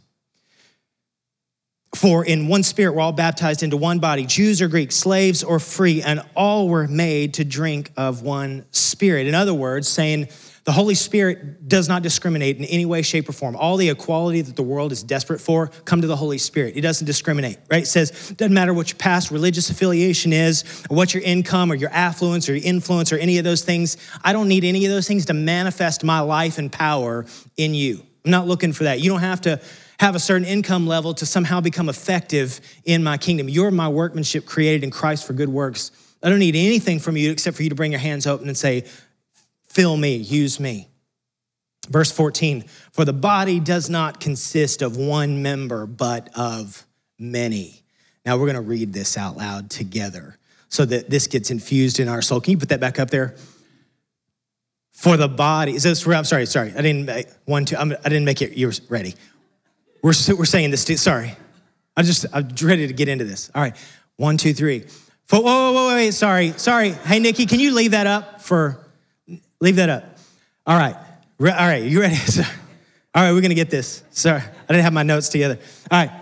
For 1.94 2.24
in 2.24 2.46
one 2.48 2.62
spirit 2.62 2.94
we're 2.94 3.02
all 3.02 3.12
baptized 3.12 3.62
into 3.62 3.76
one 3.76 3.98
body, 3.98 4.24
Jews 4.24 4.62
or 4.62 4.68
Greeks, 4.68 4.94
slaves 4.94 5.42
or 5.42 5.58
free, 5.58 6.02
and 6.02 6.22
all 6.36 6.68
were 6.68 6.86
made 6.86 7.34
to 7.34 7.44
drink 7.44 7.90
of 7.96 8.22
one 8.22 8.64
spirit. 8.70 9.26
In 9.26 9.34
other 9.34 9.54
words, 9.54 9.88
saying 9.88 10.28
the 10.70 10.74
Holy 10.74 10.94
Spirit 10.94 11.66
does 11.66 11.88
not 11.88 12.00
discriminate 12.00 12.58
in 12.58 12.64
any 12.66 12.86
way, 12.86 13.02
shape, 13.02 13.28
or 13.28 13.32
form. 13.32 13.56
All 13.56 13.76
the 13.76 13.88
equality 13.88 14.40
that 14.40 14.54
the 14.54 14.62
world 14.62 14.92
is 14.92 15.02
desperate 15.02 15.40
for, 15.40 15.66
come 15.84 16.00
to 16.00 16.06
the 16.06 16.14
Holy 16.14 16.38
Spirit. 16.38 16.76
He 16.76 16.80
doesn't 16.80 17.08
discriminate, 17.08 17.58
right? 17.68 17.82
It 17.82 17.86
says, 17.86 18.30
doesn't 18.36 18.54
matter 18.54 18.72
what 18.72 18.88
your 18.88 18.96
past 18.96 19.32
religious 19.32 19.68
affiliation 19.68 20.32
is, 20.32 20.62
or 20.88 20.96
what 20.96 21.12
your 21.12 21.24
income, 21.24 21.72
or 21.72 21.74
your 21.74 21.90
affluence, 21.90 22.48
or 22.48 22.54
your 22.54 22.64
influence, 22.64 23.12
or 23.12 23.16
any 23.16 23.38
of 23.38 23.42
those 23.42 23.62
things. 23.62 23.96
I 24.22 24.32
don't 24.32 24.46
need 24.46 24.62
any 24.62 24.86
of 24.86 24.92
those 24.92 25.08
things 25.08 25.26
to 25.26 25.34
manifest 25.34 26.04
my 26.04 26.20
life 26.20 26.56
and 26.56 26.70
power 26.70 27.26
in 27.56 27.74
you. 27.74 28.06
I'm 28.24 28.30
not 28.30 28.46
looking 28.46 28.72
for 28.72 28.84
that. 28.84 29.00
You 29.00 29.10
don't 29.10 29.22
have 29.22 29.40
to 29.40 29.60
have 29.98 30.14
a 30.14 30.20
certain 30.20 30.46
income 30.46 30.86
level 30.86 31.14
to 31.14 31.26
somehow 31.26 31.60
become 31.60 31.88
effective 31.88 32.60
in 32.84 33.02
my 33.02 33.18
kingdom. 33.18 33.48
You're 33.48 33.72
my 33.72 33.88
workmanship 33.88 34.46
created 34.46 34.84
in 34.84 34.92
Christ 34.92 35.26
for 35.26 35.32
good 35.32 35.48
works. 35.48 35.90
I 36.22 36.28
don't 36.28 36.38
need 36.38 36.54
anything 36.54 37.00
from 37.00 37.16
you 37.16 37.32
except 37.32 37.56
for 37.56 37.64
you 37.64 37.70
to 37.70 37.74
bring 37.74 37.90
your 37.90 38.00
hands 38.00 38.24
open 38.28 38.46
and 38.46 38.56
say, 38.56 38.84
Fill 39.70 39.96
me, 39.96 40.16
use 40.16 40.58
me. 40.58 40.88
Verse 41.88 42.10
14, 42.10 42.64
for 42.92 43.04
the 43.04 43.12
body 43.12 43.60
does 43.60 43.88
not 43.88 44.18
consist 44.18 44.82
of 44.82 44.96
one 44.96 45.42
member, 45.42 45.86
but 45.86 46.28
of 46.36 46.84
many. 47.20 47.84
Now 48.26 48.36
we're 48.36 48.48
gonna 48.48 48.60
read 48.60 48.92
this 48.92 49.16
out 49.16 49.36
loud 49.36 49.70
together 49.70 50.36
so 50.70 50.84
that 50.86 51.08
this 51.08 51.28
gets 51.28 51.52
infused 51.52 52.00
in 52.00 52.08
our 52.08 52.20
soul. 52.20 52.40
Can 52.40 52.50
you 52.50 52.58
put 52.58 52.70
that 52.70 52.80
back 52.80 52.98
up 52.98 53.10
there? 53.10 53.36
For 54.92 55.16
the 55.16 55.28
body, 55.28 55.76
is 55.76 55.84
this, 55.84 56.04
I'm 56.04 56.24
sorry, 56.24 56.46
sorry, 56.46 56.72
I 56.76 56.82
didn't, 56.82 57.28
one, 57.44 57.64
two, 57.64 57.76
I'm, 57.76 57.92
I 58.04 58.08
did 58.08 58.20
not 58.20 58.26
make 58.26 58.42
it, 58.42 58.58
you're 58.58 58.72
ready. 58.88 59.14
We're, 60.02 60.14
we're 60.36 60.44
saying 60.46 60.72
this, 60.72 60.82
sorry. 61.00 61.36
I 61.96 62.02
just, 62.02 62.26
I'm 62.32 62.48
ready 62.60 62.88
to 62.88 62.92
get 62.92 63.08
into 63.08 63.24
this. 63.24 63.52
All 63.54 63.62
right, 63.62 63.76
one, 64.16 64.36
two, 64.36 64.52
three. 64.52 64.84
Whoa, 65.30 65.40
whoa, 65.40 65.72
whoa, 65.72 65.94
wait, 65.94 66.10
sorry, 66.10 66.54
sorry. 66.56 66.90
Hey, 66.90 67.20
Nikki, 67.20 67.46
can 67.46 67.60
you 67.60 67.72
leave 67.72 67.92
that 67.92 68.08
up 68.08 68.42
for, 68.42 68.89
leave 69.60 69.76
that 69.76 69.88
up. 69.88 70.18
All 70.66 70.76
right, 70.76 70.96
all 71.40 71.46
right, 71.48 71.82
you 71.82 72.00
ready? 72.00 72.16
All 73.12 73.24
right, 73.24 73.32
we're 73.32 73.40
gonna 73.40 73.54
get 73.54 73.70
this. 73.70 74.04
Sorry, 74.12 74.40
I 74.40 74.66
didn't 74.68 74.84
have 74.84 74.92
my 74.92 75.02
notes 75.02 75.30
together. 75.30 75.58
All 75.90 75.98
right, 75.98 76.12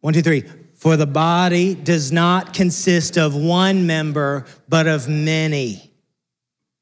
one, 0.00 0.14
two, 0.14 0.22
three. 0.22 0.44
For 0.76 0.96
the 0.96 1.06
body 1.06 1.74
does 1.74 2.12
not 2.12 2.54
consist 2.54 3.18
of 3.18 3.34
one 3.34 3.88
member, 3.88 4.46
but 4.68 4.86
of 4.86 5.08
many. 5.08 5.90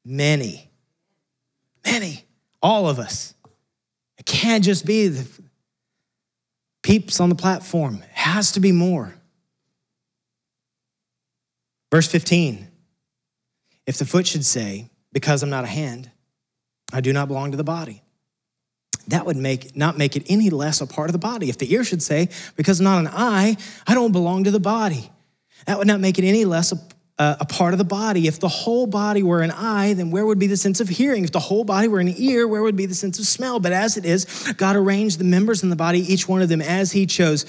Many. 0.05 0.69
Many. 1.83 2.23
All 2.61 2.87
of 2.87 2.99
us. 2.99 3.33
It 4.19 4.25
can't 4.25 4.63
just 4.63 4.85
be 4.85 5.07
the 5.07 5.27
peeps 6.83 7.19
on 7.19 7.29
the 7.29 7.35
platform. 7.35 7.95
It 8.03 8.09
has 8.11 8.51
to 8.51 8.59
be 8.59 8.71
more. 8.71 9.15
Verse 11.91 12.07
15 12.07 12.67
If 13.87 13.97
the 13.97 14.05
foot 14.05 14.27
should 14.27 14.45
say, 14.45 14.89
Because 15.15 15.43
I'm 15.43 15.49
not 15.49 15.63
a 15.63 15.67
hand, 15.67 16.11
I 16.91 16.99
do 16.99 17.13
not 17.13 17.29
belong 17.29 17.51
to 17.51 17.57
the 17.57 17.63
body, 17.63 18.03
that 19.07 19.25
would 19.25 19.37
make 19.37 19.73
not 19.73 19.97
make 19.97 20.17
it 20.17 20.23
any 20.27 20.49
less 20.49 20.81
a 20.81 20.87
part 20.87 21.07
of 21.07 21.13
the 21.13 21.19
body. 21.19 21.49
If 21.49 21.57
the 21.57 21.71
ear 21.73 21.85
should 21.85 22.03
say, 22.03 22.27
Because 22.57 22.81
I'm 22.81 22.83
not 22.83 22.99
an 22.99 23.07
eye, 23.07 23.55
I 23.87 23.93
don't 23.93 24.11
belong 24.11 24.43
to 24.43 24.51
the 24.51 24.59
body, 24.59 25.09
that 25.67 25.77
would 25.77 25.87
not 25.87 26.01
make 26.01 26.19
it 26.19 26.25
any 26.25 26.43
less 26.43 26.73
a 26.73 26.75
a 27.17 27.45
part 27.45 27.73
of 27.73 27.77
the 27.77 27.85
body. 27.85 28.27
If 28.27 28.41
the 28.41 28.49
whole 28.49 28.87
body 28.87 29.23
were 29.23 29.41
an 29.41 29.51
eye, 29.51 29.93
then 29.93 30.11
where 30.11 30.25
would 30.25 30.37
be 30.37 30.47
the 30.47 30.57
sense 30.57 30.81
of 30.81 30.89
hearing? 30.89 31.23
If 31.23 31.31
the 31.31 31.39
whole 31.39 31.63
body 31.63 31.87
were 31.87 32.01
an 32.01 32.13
ear, 32.17 32.45
where 32.45 32.61
would 32.61 32.75
be 32.75 32.87
the 32.87 32.93
sense 32.93 33.19
of 33.19 33.25
smell? 33.25 33.61
But 33.61 33.71
as 33.71 33.95
it 33.95 34.03
is, 34.03 34.25
God 34.57 34.75
arranged 34.75 35.17
the 35.17 35.23
members 35.23 35.63
in 35.63 35.69
the 35.69 35.77
body, 35.77 35.99
each 36.01 36.27
one 36.27 36.41
of 36.41 36.49
them 36.49 36.61
as 36.61 36.91
He 36.91 37.05
chose. 37.05 37.45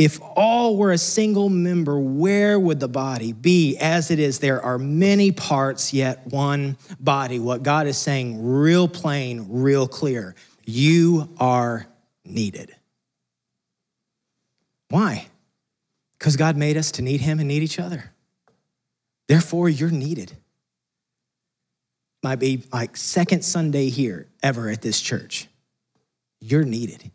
If 0.00 0.18
all 0.34 0.78
were 0.78 0.92
a 0.92 0.98
single 0.98 1.50
member, 1.50 2.00
where 2.00 2.58
would 2.58 2.80
the 2.80 2.88
body 2.88 3.34
be? 3.34 3.76
As 3.76 4.10
it 4.10 4.18
is, 4.18 4.38
there 4.38 4.62
are 4.62 4.78
many 4.78 5.30
parts, 5.30 5.92
yet 5.92 6.26
one 6.26 6.78
body. 6.98 7.38
What 7.38 7.62
God 7.62 7.86
is 7.86 7.98
saying, 7.98 8.42
real 8.42 8.88
plain, 8.88 9.46
real 9.50 9.86
clear 9.86 10.34
you 10.64 11.28
are 11.38 11.86
needed. 12.24 12.74
Why? 14.88 15.26
Because 16.18 16.36
God 16.36 16.56
made 16.56 16.78
us 16.78 16.92
to 16.92 17.02
need 17.02 17.20
Him 17.20 17.38
and 17.38 17.48
need 17.48 17.62
each 17.62 17.78
other. 17.78 18.10
Therefore, 19.28 19.68
you're 19.68 19.90
needed. 19.90 20.34
Might 22.22 22.38
be 22.38 22.62
like 22.72 22.96
second 22.96 23.44
Sunday 23.44 23.90
here 23.90 24.28
ever 24.42 24.70
at 24.70 24.80
this 24.80 24.98
church. 24.98 25.46
You're 26.40 26.64
needed. 26.64 27.10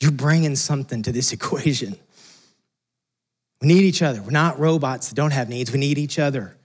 You're 0.00 0.12
bringing 0.12 0.56
something 0.56 1.02
to 1.02 1.12
this 1.12 1.32
equation. 1.34 1.96
We 3.60 3.68
need 3.68 3.84
each 3.84 4.02
other. 4.02 4.22
We're 4.22 4.30
not 4.30 4.58
robots 4.58 5.08
that 5.08 5.14
don't 5.14 5.32
have 5.32 5.48
needs. 5.48 5.70
We 5.70 5.78
need 5.78 5.98
each 5.98 6.18
other. 6.18 6.56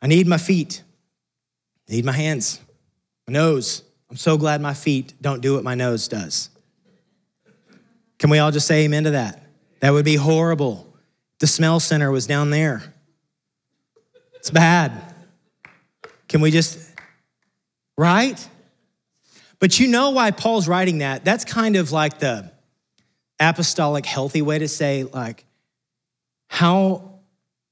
I 0.00 0.08
need 0.08 0.26
my 0.26 0.38
feet. 0.38 0.82
I 1.88 1.92
need 1.92 2.04
my 2.04 2.12
hands, 2.12 2.60
my 3.26 3.32
nose. 3.32 3.82
I'm 4.10 4.16
so 4.16 4.36
glad 4.36 4.60
my 4.60 4.74
feet 4.74 5.14
don't 5.20 5.40
do 5.40 5.54
what 5.54 5.64
my 5.64 5.74
nose 5.74 6.08
does. 6.08 6.50
Can 8.18 8.30
we 8.30 8.38
all 8.38 8.50
just 8.50 8.66
say 8.66 8.84
amen 8.84 9.04
to 9.04 9.10
that? 9.12 9.42
That 9.80 9.90
would 9.90 10.04
be 10.04 10.16
horrible. 10.16 10.92
The 11.38 11.46
smell 11.46 11.80
center 11.80 12.10
was 12.10 12.26
down 12.26 12.50
there. 12.50 12.82
It's 14.34 14.50
bad. 14.50 14.92
Can 16.28 16.40
we 16.40 16.50
just, 16.50 16.90
right? 17.96 18.48
But 19.62 19.78
you 19.78 19.86
know 19.86 20.10
why 20.10 20.32
Paul's 20.32 20.66
writing 20.66 20.98
that? 20.98 21.24
That's 21.24 21.44
kind 21.44 21.76
of 21.76 21.92
like 21.92 22.18
the 22.18 22.50
apostolic, 23.38 24.04
healthy 24.04 24.42
way 24.42 24.58
to 24.58 24.66
say, 24.66 25.04
like, 25.04 25.44
how 26.48 27.20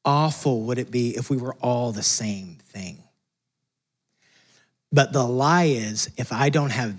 awful 0.05 0.63
would 0.67 0.79
it 0.79 0.93
be 0.93 1.17
if 1.17 1.31
we 1.31 1.37
were 1.37 1.55
all 1.55 1.91
the 1.91 2.05
same 2.05 2.59
thing? 2.67 3.03
But 4.93 5.13
the 5.13 5.25
lie 5.25 5.65
is, 5.65 6.09
if 6.17 6.33
I 6.33 6.49
don't 6.49 6.71
have 6.71 6.95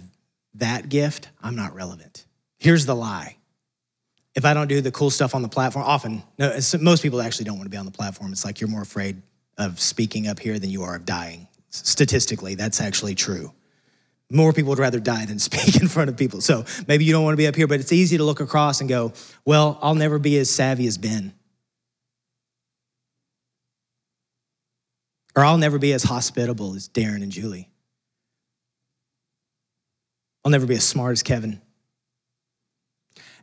that 0.56 0.89
gift, 0.89 1.30
I'm 1.41 1.56
not 1.56 1.73
relevant. 1.73 2.25
Here's 2.60 2.86
the 2.86 2.95
lie 2.95 3.38
if 4.36 4.43
I 4.43 4.54
don't 4.54 4.67
do 4.67 4.82
the 4.82 4.91
cool 4.91 5.10
stuff 5.10 5.34
on 5.34 5.41
the 5.41 5.47
platform, 5.47 5.86
often, 5.86 6.21
no, 6.38 6.54
most 6.82 7.01
people 7.01 7.21
actually 7.21 7.45
don't 7.45 7.56
want 7.56 7.65
to 7.65 7.69
be 7.69 7.77
on 7.77 7.86
the 7.86 7.91
platform. 7.91 8.34
It's 8.34 8.43
like 8.43 8.60
you're 8.60 8.69
more 8.69 8.82
afraid 8.82 9.21
of 9.58 9.80
speaking 9.80 10.27
up 10.27 10.38
here 10.38 10.60
than 10.60 10.69
you 10.69 10.84
are 10.84 10.95
of 10.95 11.06
dying. 11.06 11.47
Statistically, 11.69 12.56
that's 12.56 12.82
actually 12.82 13.15
true. 13.15 13.54
More 14.32 14.54
people 14.54 14.70
would 14.70 14.80
rather 14.80 15.00
die 15.00 15.26
than 15.26 15.39
speak 15.50 15.82
in 15.82 15.88
front 15.88 16.10
of 16.10 16.17
people. 16.17 16.41
So 16.41 16.65
maybe 16.88 17.06
you 17.06 17.12
don't 17.12 17.24
want 17.24 17.34
to 17.34 17.38
be 17.38 17.48
up 17.48 17.56
here, 17.56 17.67
but 17.67 17.80
it's 17.80 17.91
easy 17.91 18.17
to 18.17 18.24
look 18.24 18.39
across 18.39 18.80
and 18.80 18.89
go, 18.89 19.13
well, 19.46 19.78
I'll 19.82 19.96
never 19.96 20.20
be 20.20 20.38
as 20.38 20.50
savvy 20.50 20.88
as 20.88 20.98
Ben. 20.98 21.34
Or 25.36 25.46
I'll 25.46 25.58
never 25.58 25.80
be 25.80 25.94
as 25.94 26.04
hospitable 26.04 26.76
as 26.76 26.89
Darren 26.89 27.24
and 27.24 27.32
Julie. 27.32 27.70
I'll 30.44 30.52
never 30.52 30.65
be 30.65 30.76
as 30.76 30.84
smart 30.84 31.13
as 31.13 31.24
Kevin. 31.24 31.62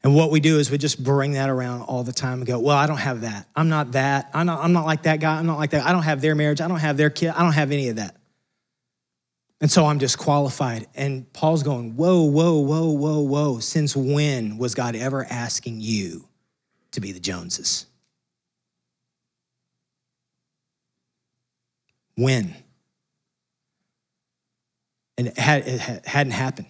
And 0.04 0.14
what 0.14 0.30
we 0.30 0.40
do 0.40 0.58
is 0.58 0.70
we 0.70 0.78
just 0.78 1.02
bring 1.02 1.32
that 1.32 1.50
around 1.50 1.82
all 1.82 2.04
the 2.04 2.12
time 2.12 2.38
and 2.38 2.46
go, 2.46 2.58
well, 2.58 2.76
I 2.76 2.86
don't 2.86 2.98
have 2.98 3.22
that. 3.22 3.48
I'm 3.56 3.68
not 3.68 3.92
that. 3.92 4.30
I'm 4.32 4.46
not, 4.46 4.62
I'm 4.62 4.72
not 4.72 4.86
like 4.86 5.02
that 5.04 5.18
guy. 5.20 5.38
I'm 5.38 5.46
not 5.46 5.58
like 5.58 5.70
that. 5.70 5.84
I 5.84 5.92
don't 5.92 6.02
have 6.02 6.20
their 6.20 6.34
marriage. 6.34 6.60
I 6.60 6.68
don't 6.68 6.78
have 6.78 6.96
their 6.96 7.10
kid. 7.10 7.30
I 7.30 7.42
don't 7.42 7.52
have 7.52 7.72
any 7.72 7.88
of 7.88 7.96
that. 7.96 8.16
And 9.60 9.70
so 9.70 9.86
I'm 9.86 9.98
disqualified. 9.98 10.86
And 10.94 11.30
Paul's 11.32 11.62
going, 11.62 11.96
whoa, 11.96 12.22
whoa, 12.22 12.58
whoa, 12.58 12.90
whoa, 12.90 13.20
whoa. 13.20 13.58
Since 13.58 13.96
when 13.96 14.56
was 14.56 14.74
God 14.74 14.94
ever 14.94 15.26
asking 15.28 15.80
you 15.80 16.28
to 16.92 17.00
be 17.00 17.10
the 17.12 17.18
Joneses? 17.18 17.86
When? 22.14 22.54
And 25.16 25.28
it, 25.28 25.38
had, 25.38 25.66
it 25.66 26.06
hadn't 26.06 26.32
happened. 26.32 26.68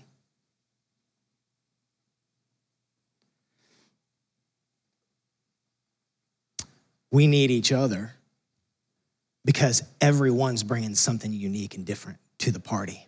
We 7.10 7.26
need 7.26 7.50
each 7.50 7.72
other 7.72 8.14
because 9.44 9.82
everyone's 10.00 10.62
bringing 10.62 10.94
something 10.94 11.32
unique 11.32 11.74
and 11.74 11.86
different 11.86 12.18
to 12.38 12.50
the 12.50 12.60
party. 12.60 13.06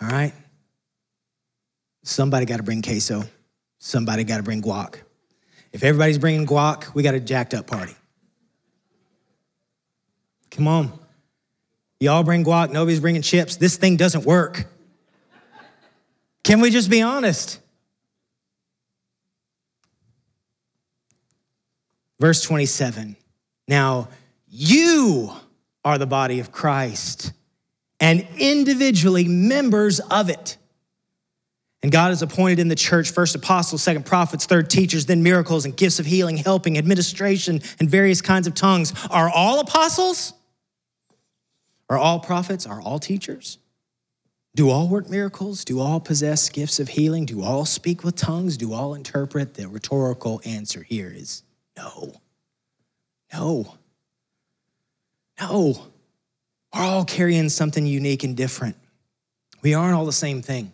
All 0.00 0.08
right? 0.08 0.32
Somebody 2.02 2.46
got 2.46 2.58
to 2.58 2.62
bring 2.62 2.82
queso. 2.82 3.24
Somebody 3.78 4.24
got 4.24 4.38
to 4.38 4.42
bring 4.42 4.62
guac. 4.62 4.96
If 5.72 5.84
everybody's 5.84 6.18
bringing 6.18 6.46
guac, 6.46 6.94
we 6.94 7.02
got 7.02 7.14
a 7.14 7.20
jacked 7.20 7.54
up 7.54 7.66
party. 7.66 7.94
Come 10.50 10.66
on. 10.66 10.98
Y'all 12.00 12.22
bring 12.22 12.44
guac, 12.44 12.70
nobody's 12.70 13.00
bringing 13.00 13.22
chips. 13.22 13.56
This 13.56 13.76
thing 13.76 13.96
doesn't 13.96 14.24
work. 14.24 14.66
Can 16.44 16.60
we 16.60 16.70
just 16.70 16.88
be 16.88 17.02
honest? 17.02 17.60
Verse 22.20 22.42
27. 22.42 23.16
Now, 23.66 24.08
you 24.48 25.30
are 25.84 25.98
the 25.98 26.06
body 26.06 26.40
of 26.40 26.52
Christ 26.52 27.32
and 28.00 28.26
individually 28.38 29.26
members 29.26 30.00
of 30.00 30.30
it. 30.30 30.56
And 31.82 31.92
God 31.92 32.08
has 32.08 32.22
appointed 32.22 32.58
in 32.58 32.68
the 32.68 32.74
church 32.74 33.10
first 33.10 33.36
apostles, 33.36 33.82
second 33.82 34.04
prophets, 34.04 34.46
third 34.46 34.68
teachers, 34.68 35.06
then 35.06 35.22
miracles 35.22 35.64
and 35.64 35.76
gifts 35.76 36.00
of 36.00 36.06
healing, 36.06 36.36
helping, 36.36 36.76
administration, 36.76 37.60
and 37.78 37.88
various 37.88 38.20
kinds 38.20 38.46
of 38.46 38.54
tongues. 38.54 38.92
Are 39.10 39.30
all 39.30 39.60
apostles? 39.60 40.32
Are 41.88 41.96
all 41.96 42.18
prophets? 42.18 42.66
Are 42.66 42.80
all 42.80 42.98
teachers? 42.98 43.58
Do 44.56 44.70
all 44.70 44.88
work 44.88 45.08
miracles? 45.08 45.64
Do 45.64 45.78
all 45.78 46.00
possess 46.00 46.48
gifts 46.48 46.80
of 46.80 46.88
healing? 46.88 47.26
Do 47.26 47.42
all 47.44 47.64
speak 47.64 48.02
with 48.02 48.16
tongues? 48.16 48.56
Do 48.56 48.72
all 48.72 48.94
interpret? 48.94 49.54
The 49.54 49.68
rhetorical 49.68 50.40
answer 50.44 50.82
here 50.82 51.12
is 51.14 51.44
no. 51.76 52.14
No. 53.32 53.78
No. 55.40 55.86
We're 56.74 56.82
all 56.82 57.04
carrying 57.04 57.48
something 57.48 57.86
unique 57.86 58.24
and 58.24 58.36
different. 58.36 58.76
We 59.62 59.74
aren't 59.74 59.94
all 59.94 60.06
the 60.06 60.12
same 60.12 60.42
thing. 60.42 60.72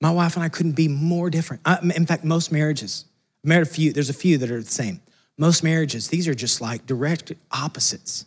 My 0.00 0.10
wife 0.10 0.36
and 0.36 0.44
I 0.44 0.48
couldn't 0.48 0.72
be 0.72 0.88
more 0.88 1.30
different. 1.30 1.62
I, 1.64 1.78
in 1.94 2.06
fact, 2.06 2.24
most 2.24 2.50
marriages, 2.50 3.04
married 3.44 3.66
a 3.66 3.70
few, 3.70 3.92
there's 3.92 4.10
a 4.10 4.14
few 4.14 4.38
that 4.38 4.50
are 4.50 4.62
the 4.62 4.70
same. 4.70 5.00
Most 5.38 5.62
marriages, 5.64 6.08
these 6.08 6.28
are 6.28 6.34
just 6.34 6.60
like 6.60 6.86
direct 6.86 7.32
opposites. 7.50 8.26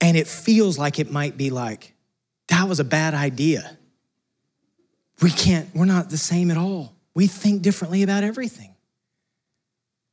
And 0.00 0.16
it 0.16 0.26
feels 0.26 0.78
like 0.78 0.98
it 0.98 1.10
might 1.10 1.36
be 1.36 1.50
like, 1.50 1.94
that 2.48 2.68
was 2.68 2.80
a 2.80 2.84
bad 2.84 3.14
idea. 3.14 3.76
We 5.20 5.30
can't, 5.30 5.74
we're 5.74 5.84
not 5.84 6.10
the 6.10 6.16
same 6.18 6.50
at 6.50 6.56
all. 6.56 6.94
We 7.14 7.26
think 7.26 7.62
differently 7.62 8.02
about 8.02 8.22
everything. 8.22 8.74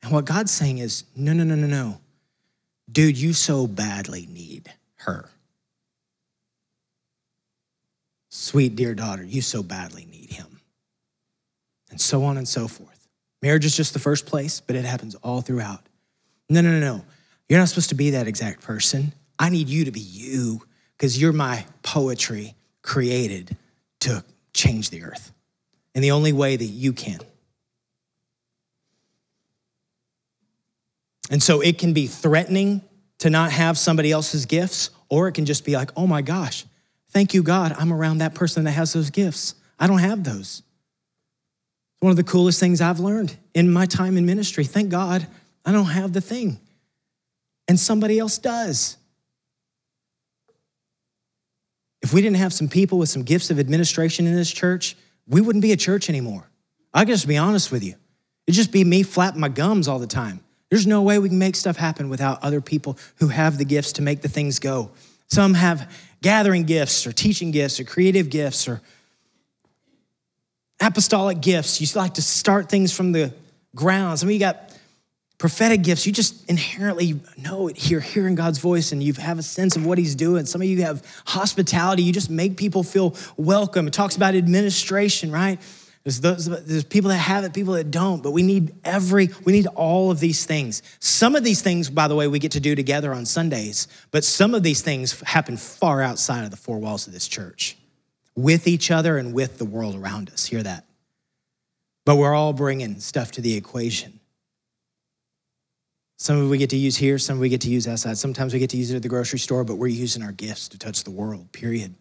And 0.01 0.11
what 0.11 0.25
God's 0.25 0.51
saying 0.51 0.79
is, 0.79 1.03
no, 1.15 1.33
no, 1.33 1.43
no, 1.43 1.55
no, 1.55 1.67
no. 1.67 1.99
Dude, 2.91 3.17
you 3.17 3.33
so 3.33 3.67
badly 3.67 4.27
need 4.31 4.71
her. 4.97 5.29
Sweet 8.29 8.75
dear 8.75 8.93
daughter, 8.93 9.23
you 9.23 9.41
so 9.41 9.63
badly 9.63 10.07
need 10.11 10.31
him. 10.31 10.59
And 11.89 11.99
so 11.99 12.23
on 12.25 12.37
and 12.37 12.47
so 12.47 12.67
forth. 12.67 13.07
Marriage 13.41 13.65
is 13.65 13.75
just 13.75 13.93
the 13.93 13.99
first 13.99 14.25
place, 14.25 14.59
but 14.59 14.75
it 14.75 14.85
happens 14.85 15.15
all 15.15 15.41
throughout. 15.41 15.81
No, 16.49 16.61
no, 16.61 16.71
no, 16.71 16.79
no. 16.79 17.05
You're 17.47 17.59
not 17.59 17.69
supposed 17.69 17.89
to 17.89 17.95
be 17.95 18.11
that 18.11 18.27
exact 18.27 18.61
person. 18.61 19.13
I 19.37 19.49
need 19.49 19.69
you 19.69 19.85
to 19.85 19.91
be 19.91 19.99
you 19.99 20.61
because 20.97 21.19
you're 21.19 21.33
my 21.33 21.65
poetry 21.83 22.55
created 22.81 23.55
to 24.01 24.23
change 24.53 24.89
the 24.89 25.03
earth 25.03 25.31
in 25.93 26.01
the 26.01 26.11
only 26.11 26.33
way 26.33 26.55
that 26.55 26.65
you 26.65 26.93
can. 26.93 27.19
And 31.29 31.41
so 31.41 31.61
it 31.61 31.77
can 31.77 31.93
be 31.93 32.07
threatening 32.07 32.81
to 33.19 33.29
not 33.29 33.51
have 33.51 33.77
somebody 33.77 34.11
else's 34.11 34.45
gifts, 34.45 34.89
or 35.09 35.27
it 35.27 35.33
can 35.33 35.45
just 35.45 35.65
be 35.65 35.75
like, 35.75 35.91
oh 35.95 36.05
my 36.05 36.21
gosh, 36.21 36.65
thank 37.09 37.33
you, 37.33 37.43
God, 37.43 37.73
I'm 37.77 37.93
around 37.93 38.19
that 38.19 38.35
person 38.35 38.65
that 38.65 38.71
has 38.71 38.93
those 38.93 39.09
gifts. 39.09 39.55
I 39.79 39.87
don't 39.87 39.99
have 39.99 40.23
those. 40.23 40.61
It's 40.61 42.01
one 42.01 42.11
of 42.11 42.17
the 42.17 42.23
coolest 42.23 42.59
things 42.59 42.81
I've 42.81 42.99
learned 42.99 43.35
in 43.53 43.71
my 43.71 43.85
time 43.85 44.17
in 44.17 44.25
ministry. 44.25 44.65
Thank 44.65 44.89
God 44.89 45.25
I 45.65 45.71
don't 45.71 45.85
have 45.85 46.13
the 46.13 46.21
thing, 46.21 46.59
and 47.67 47.79
somebody 47.79 48.19
else 48.19 48.37
does. 48.37 48.97
If 52.01 52.13
we 52.13 52.21
didn't 52.21 52.37
have 52.37 52.53
some 52.53 52.67
people 52.67 52.99
with 52.99 53.09
some 53.09 53.23
gifts 53.23 53.49
of 53.49 53.59
administration 53.59 54.27
in 54.27 54.35
this 54.35 54.51
church, 54.51 54.95
we 55.25 55.41
wouldn't 55.41 55.63
be 55.63 55.71
a 55.71 55.77
church 55.77 56.07
anymore. 56.07 56.47
I 56.93 57.03
can 57.03 57.13
just 57.13 57.27
be 57.27 57.37
honest 57.37 57.71
with 57.71 57.83
you. 57.83 57.95
It'd 58.45 58.55
just 58.55 58.71
be 58.71 58.83
me 58.83 59.01
flapping 59.01 59.41
my 59.41 59.49
gums 59.49 59.87
all 59.87 59.97
the 59.97 60.05
time. 60.05 60.41
There's 60.75 60.85
no 60.85 61.03
way 61.03 61.19
we 61.19 61.29
can 61.29 61.39
make 61.39 61.55
stuff 61.55 61.77
happen 61.77 62.09
without 62.09 62.43
other 62.43 62.59
people 62.59 62.97
who 63.19 63.29
have 63.29 63.57
the 63.57 63.63
gifts 63.63 63.93
to 63.93 64.01
make 64.01 64.21
the 64.21 64.27
things 64.27 64.59
go. 64.59 64.91
Some 65.27 65.53
have 65.53 65.89
gathering 66.21 66.65
gifts 66.65 67.07
or 67.07 67.13
teaching 67.13 67.51
gifts 67.51 67.79
or 67.79 67.85
creative 67.85 68.29
gifts 68.29 68.67
or 68.67 68.81
apostolic 70.81 71.39
gifts. 71.39 71.79
You 71.79 71.87
like 71.97 72.15
to 72.15 72.21
start 72.21 72.67
things 72.67 72.91
from 72.91 73.13
the 73.13 73.33
ground. 73.73 74.19
Some 74.19 74.27
of 74.27 74.33
you 74.33 74.39
got 74.39 74.77
prophetic 75.37 75.81
gifts. 75.81 76.05
You 76.05 76.11
just 76.11 76.45
inherently 76.49 77.21
know 77.37 77.69
it. 77.69 77.89
You're 77.89 78.01
hearing 78.01 78.35
God's 78.35 78.59
voice 78.59 78.91
and 78.91 79.01
you 79.01 79.13
have 79.13 79.39
a 79.39 79.43
sense 79.43 79.77
of 79.77 79.85
what 79.85 79.97
He's 79.97 80.13
doing. 80.13 80.45
Some 80.45 80.61
of 80.61 80.67
you 80.67 80.81
have 80.81 81.05
hospitality. 81.25 82.03
You 82.03 82.11
just 82.11 82.29
make 82.29 82.57
people 82.57 82.83
feel 82.83 83.15
welcome. 83.37 83.87
It 83.87 83.93
talks 83.93 84.17
about 84.17 84.35
administration, 84.35 85.31
right? 85.31 85.57
There's, 86.05 86.21
those, 86.21 86.45
there's 86.45 86.83
people 86.83 87.09
that 87.09 87.17
have 87.17 87.43
it, 87.45 87.53
people 87.55 87.73
that 87.73 87.89
don't, 87.89 88.21
but 88.21 88.29
we 88.29 88.43
need 88.43 88.75
every, 88.83 89.29
we 89.43 89.51
need 89.51 89.65
all 89.65 90.11
of 90.11 90.19
these 90.19 90.45
things. 90.45 90.83
Some 90.99 91.35
of 91.35 91.43
these 91.43 91.63
things, 91.63 91.89
by 91.89 92.07
the 92.07 92.15
way, 92.15 92.27
we 92.27 92.37
get 92.37 92.51
to 92.51 92.59
do 92.59 92.75
together 92.75 93.11
on 93.11 93.25
Sundays, 93.25 93.87
but 94.11 94.23
some 94.23 94.53
of 94.53 94.61
these 94.61 94.83
things 94.83 95.19
happen 95.21 95.57
far 95.57 96.03
outside 96.03 96.43
of 96.43 96.51
the 96.51 96.57
four 96.57 96.77
walls 96.77 97.07
of 97.07 97.13
this 97.13 97.27
church 97.27 97.75
with 98.35 98.67
each 98.67 98.91
other 98.91 99.17
and 99.17 99.33
with 99.33 99.57
the 99.57 99.65
world 99.65 99.95
around 99.95 100.29
us. 100.29 100.45
Hear 100.45 100.61
that? 100.61 100.85
But 102.05 102.17
we're 102.17 102.35
all 102.35 102.53
bringing 102.53 102.99
stuff 102.99 103.31
to 103.31 103.41
the 103.41 103.55
equation. 103.55 104.19
Some 106.17 106.39
of 106.39 106.49
we 106.51 106.59
get 106.59 106.69
to 106.69 106.77
use 106.77 106.95
here, 106.95 107.17
some 107.17 107.37
of 107.37 107.39
we 107.41 107.49
get 107.49 107.61
to 107.61 107.69
use 107.69 107.87
outside. 107.87 108.19
Sometimes 108.19 108.53
we 108.53 108.59
get 108.59 108.69
to 108.69 108.77
use 108.77 108.91
it 108.91 108.95
at 108.95 109.01
the 109.01 109.09
grocery 109.09 109.39
store, 109.39 109.63
but 109.63 109.75
we're 109.75 109.87
using 109.87 110.21
our 110.21 110.31
gifts 110.31 110.67
to 110.69 110.77
touch 110.77 111.03
the 111.03 111.09
world, 111.09 111.51
period. 111.51 111.95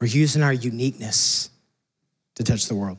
We're 0.00 0.06
using 0.06 0.42
our 0.42 0.54
uniqueness 0.54 1.50
to 2.36 2.42
touch 2.42 2.66
the 2.66 2.74
world. 2.74 2.96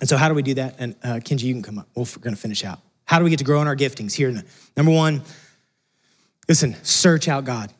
And 0.00 0.08
so, 0.08 0.16
how 0.16 0.28
do 0.28 0.34
we 0.34 0.42
do 0.42 0.54
that? 0.54 0.76
And 0.78 0.94
uh, 1.02 1.14
Kenji, 1.14 1.42
you 1.42 1.54
can 1.54 1.62
come 1.62 1.78
up. 1.78 1.88
We're 1.94 2.04
going 2.20 2.34
to 2.34 2.40
finish 2.40 2.64
out. 2.64 2.80
How 3.04 3.18
do 3.18 3.24
we 3.24 3.30
get 3.30 3.38
to 3.38 3.44
grow 3.44 3.60
in 3.62 3.66
our 3.66 3.76
giftings? 3.76 4.14
Here, 4.14 4.32
number 4.76 4.92
one, 4.92 5.22
listen, 6.48 6.76
search 6.84 7.26
out 7.26 7.44
God. 7.44 7.72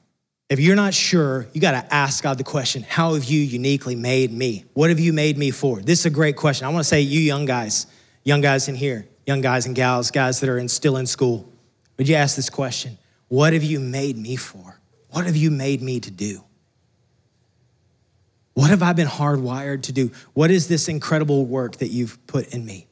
If 0.48 0.59
you're 0.59 0.76
not 0.76 0.94
sure, 0.94 1.46
you 1.52 1.61
got 1.61 1.72
to 1.72 1.94
ask 1.94 2.24
God 2.24 2.38
the 2.38 2.44
question 2.44 2.83
How 2.83 3.14
have 3.14 3.24
you 3.24 3.40
uniquely 3.40 3.94
made 3.94 4.33
me? 4.33 4.64
What 4.72 4.88
have 4.88 4.98
you 4.98 5.12
made 5.12 5.37
me 5.37 5.50
for? 5.50 5.81
This 5.81 6.00
is 6.00 6.07
a 6.07 6.11
great 6.11 6.37
question. 6.37 6.66
I 6.66 6.70
want 6.70 6.81
to 6.81 6.88
say, 6.88 7.02
you 7.02 7.20
young 7.20 7.44
guys, 7.44 7.87
young 8.24 8.40
guys 8.40 8.68
in 8.68 8.74
here, 8.74 9.07
young 9.26 9.42
guys 9.42 9.66
and 9.66 9.76
gals, 9.76 10.11
guys 10.11 10.40
that 10.40 10.48
are 10.48 10.59
in, 10.59 10.68
still 10.68 10.96
in 10.96 11.07
school, 11.07 11.52
would 11.98 12.09
you 12.09 12.14
ask 12.14 12.35
this 12.35 12.48
question 12.48 12.96
What 13.28 13.52
have 13.52 13.62
you 13.62 13.78
made 13.78 14.16
me 14.16 14.37
for? 14.37 14.81
What 15.11 15.26
have 15.26 15.37
you 15.37 15.50
made 15.50 15.83
me 15.83 16.00
to 16.00 16.11
do? 16.11 16.42
What 18.58 18.70
have 18.70 18.82
I 18.82 18.92
been 18.92 19.06
hardwired 19.06 19.82
to 19.82 19.92
do? 19.92 20.10
What 20.34 20.50
is 20.50 20.66
this 20.66 20.88
incredible 20.88 21.46
work 21.46 21.76
that 21.76 21.90
you've 21.90 22.18
put 22.26 22.52
in 22.52 22.64
me? 22.64 22.88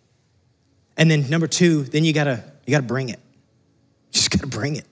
And 0.97 1.11
then 1.11 1.29
number 1.29 1.49
two, 1.49 1.83
then 1.83 2.05
you 2.05 2.13
gotta 2.13 2.45
you 2.65 2.71
gotta 2.71 2.87
bring 2.87 3.09
it. 3.09 3.19
You 3.19 4.13
just 4.13 4.31
gotta 4.31 4.47
bring 4.47 4.77
it. 4.77 4.87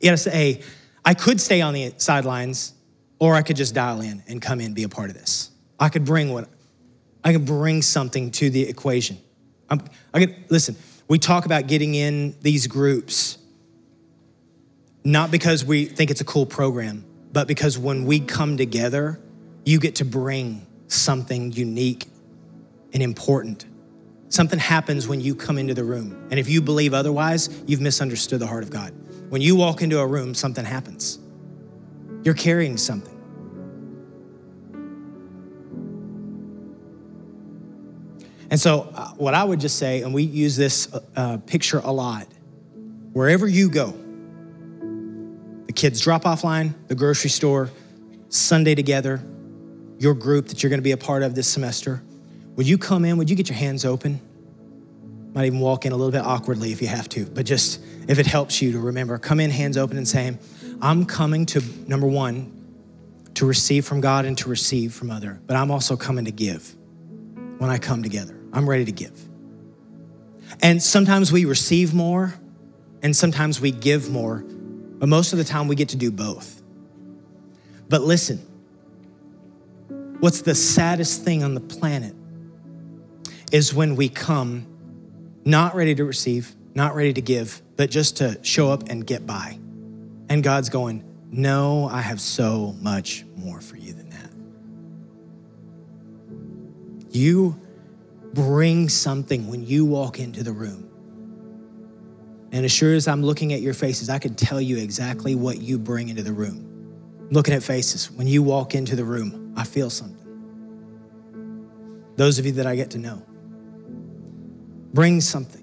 You 0.00 0.06
gotta 0.06 0.16
say, 0.16 0.60
I 1.04 1.14
could 1.14 1.40
stay 1.40 1.60
on 1.60 1.72
the 1.72 1.94
sidelines, 1.98 2.74
or 3.20 3.36
I 3.36 3.42
could 3.42 3.54
just 3.54 3.76
dial 3.76 4.00
in 4.00 4.24
and 4.26 4.42
come 4.42 4.58
in, 4.58 4.66
and 4.66 4.74
be 4.74 4.82
a 4.82 4.88
part 4.88 5.08
of 5.08 5.14
this. 5.14 5.52
I 5.78 5.88
could 5.88 6.04
bring 6.04 6.32
what 6.32 6.48
I 7.22 7.32
could 7.32 7.46
bring 7.46 7.80
something 7.80 8.32
to 8.32 8.50
the 8.50 8.62
equation. 8.62 9.18
I'm, 9.70 9.82
I 10.12 10.18
could 10.18 10.34
listen. 10.48 10.74
We 11.06 11.20
talk 11.20 11.46
about 11.46 11.68
getting 11.68 11.94
in 11.94 12.34
these 12.40 12.66
groups, 12.66 13.38
not 15.04 15.30
because 15.30 15.64
we 15.64 15.84
think 15.84 16.10
it's 16.10 16.20
a 16.20 16.24
cool 16.24 16.44
program, 16.44 17.04
but 17.32 17.46
because 17.46 17.78
when 17.78 18.04
we 18.04 18.18
come 18.18 18.56
together 18.56 19.20
you 19.64 19.78
get 19.78 19.96
to 19.96 20.04
bring 20.04 20.66
something 20.88 21.52
unique 21.52 22.06
and 22.92 23.02
important. 23.02 23.66
Something 24.28 24.58
happens 24.58 25.06
when 25.06 25.20
you 25.20 25.34
come 25.34 25.58
into 25.58 25.74
the 25.74 25.84
room. 25.84 26.26
And 26.30 26.38
if 26.38 26.48
you 26.48 26.60
believe 26.62 26.94
otherwise, 26.94 27.48
you've 27.66 27.80
misunderstood 27.80 28.40
the 28.40 28.46
heart 28.46 28.62
of 28.62 28.70
God. 28.70 28.94
When 29.28 29.40
you 29.40 29.56
walk 29.56 29.82
into 29.82 29.98
a 29.98 30.06
room, 30.06 30.34
something 30.34 30.64
happens. 30.64 31.18
You're 32.22 32.34
carrying 32.34 32.76
something. 32.76 33.12
And 38.50 38.60
so, 38.60 38.92
uh, 38.94 39.08
what 39.14 39.32
I 39.32 39.44
would 39.44 39.60
just 39.60 39.78
say, 39.78 40.02
and 40.02 40.12
we 40.12 40.24
use 40.24 40.56
this 40.56 40.92
uh, 40.92 41.00
uh 41.16 41.36
picture 41.38 41.80
a 41.82 41.90
lot 41.90 42.28
wherever 43.12 43.46
you 43.46 43.70
go, 43.70 43.94
the 45.66 45.72
kids' 45.72 46.00
drop 46.00 46.26
off 46.26 46.44
line, 46.44 46.74
the 46.88 46.94
grocery 46.94 47.30
store, 47.30 47.70
Sunday 48.28 48.74
together, 48.74 49.22
your 50.02 50.14
group 50.14 50.48
that 50.48 50.62
you're 50.62 50.70
going 50.70 50.80
to 50.80 50.84
be 50.84 50.90
a 50.90 50.96
part 50.96 51.22
of 51.22 51.36
this 51.36 51.46
semester, 51.46 52.02
would 52.56 52.66
you 52.66 52.76
come 52.76 53.04
in? 53.04 53.18
Would 53.18 53.30
you 53.30 53.36
get 53.36 53.48
your 53.48 53.56
hands 53.56 53.84
open? 53.84 54.20
Might 55.32 55.46
even 55.46 55.60
walk 55.60 55.86
in 55.86 55.92
a 55.92 55.96
little 55.96 56.10
bit 56.10 56.22
awkwardly 56.22 56.72
if 56.72 56.82
you 56.82 56.88
have 56.88 57.08
to, 57.10 57.24
but 57.24 57.46
just 57.46 57.80
if 58.08 58.18
it 58.18 58.26
helps 58.26 58.60
you 58.60 58.72
to 58.72 58.80
remember, 58.80 59.16
come 59.16 59.38
in 59.38 59.50
hands 59.50 59.78
open 59.78 59.96
and 59.96 60.06
saying, 60.06 60.40
I'm 60.82 61.06
coming 61.06 61.46
to, 61.46 61.62
number 61.86 62.08
one, 62.08 62.52
to 63.34 63.46
receive 63.46 63.86
from 63.86 64.00
God 64.00 64.24
and 64.24 64.36
to 64.38 64.48
receive 64.48 64.92
from 64.92 65.10
other, 65.12 65.40
but 65.46 65.56
I'm 65.56 65.70
also 65.70 65.96
coming 65.96 66.24
to 66.24 66.32
give 66.32 66.74
when 67.58 67.70
I 67.70 67.78
come 67.78 68.02
together. 68.02 68.36
I'm 68.52 68.68
ready 68.68 68.84
to 68.84 68.92
give. 68.92 69.18
And 70.60 70.82
sometimes 70.82 71.30
we 71.30 71.44
receive 71.44 71.94
more 71.94 72.34
and 73.02 73.16
sometimes 73.16 73.60
we 73.60 73.70
give 73.70 74.10
more, 74.10 74.44
but 74.44 75.08
most 75.08 75.32
of 75.32 75.38
the 75.38 75.44
time 75.44 75.68
we 75.68 75.76
get 75.76 75.90
to 75.90 75.96
do 75.96 76.10
both. 76.10 76.60
But 77.88 78.02
listen, 78.02 78.44
what's 80.22 80.42
the 80.42 80.54
saddest 80.54 81.24
thing 81.24 81.42
on 81.42 81.52
the 81.52 81.60
planet 81.60 82.14
is 83.50 83.74
when 83.74 83.96
we 83.96 84.08
come 84.08 84.64
not 85.44 85.74
ready 85.74 85.96
to 85.96 86.04
receive, 86.04 86.54
not 86.76 86.94
ready 86.94 87.12
to 87.12 87.20
give, 87.20 87.60
but 87.74 87.90
just 87.90 88.18
to 88.18 88.38
show 88.42 88.70
up 88.70 88.88
and 88.88 89.04
get 89.04 89.26
by. 89.26 89.58
And 90.28 90.44
God's 90.44 90.68
going, 90.68 91.02
No, 91.32 91.88
I 91.88 92.00
have 92.02 92.20
so 92.20 92.76
much 92.80 93.24
more 93.34 93.60
for 93.60 93.76
you 93.76 93.94
than 93.94 94.10
that. 94.10 94.30
You 97.10 97.60
bring 98.32 98.88
something 98.88 99.48
when 99.48 99.66
you 99.66 99.84
walk 99.84 100.20
into 100.20 100.44
the 100.44 100.52
room. 100.52 100.88
And 102.52 102.64
as 102.64 102.70
sure 102.70 102.94
as 102.94 103.08
I'm 103.08 103.24
looking 103.24 103.52
at 103.54 103.60
your 103.60 103.74
faces, 103.74 104.08
I 104.08 104.20
can 104.20 104.36
tell 104.36 104.60
you 104.60 104.76
exactly 104.76 105.34
what 105.34 105.60
you 105.60 105.80
bring 105.80 106.10
into 106.10 106.22
the 106.22 106.32
room. 106.32 106.68
Looking 107.32 107.54
at 107.54 107.64
faces, 107.64 108.08
when 108.08 108.28
you 108.28 108.44
walk 108.44 108.76
into 108.76 108.94
the 108.94 109.04
room, 109.04 109.41
I 109.56 109.64
feel 109.64 109.90
something. 109.90 110.18
Those 112.16 112.38
of 112.38 112.46
you 112.46 112.52
that 112.52 112.66
I 112.66 112.76
get 112.76 112.90
to 112.90 112.98
know, 112.98 113.22
bring 114.92 115.20
something. 115.20 115.60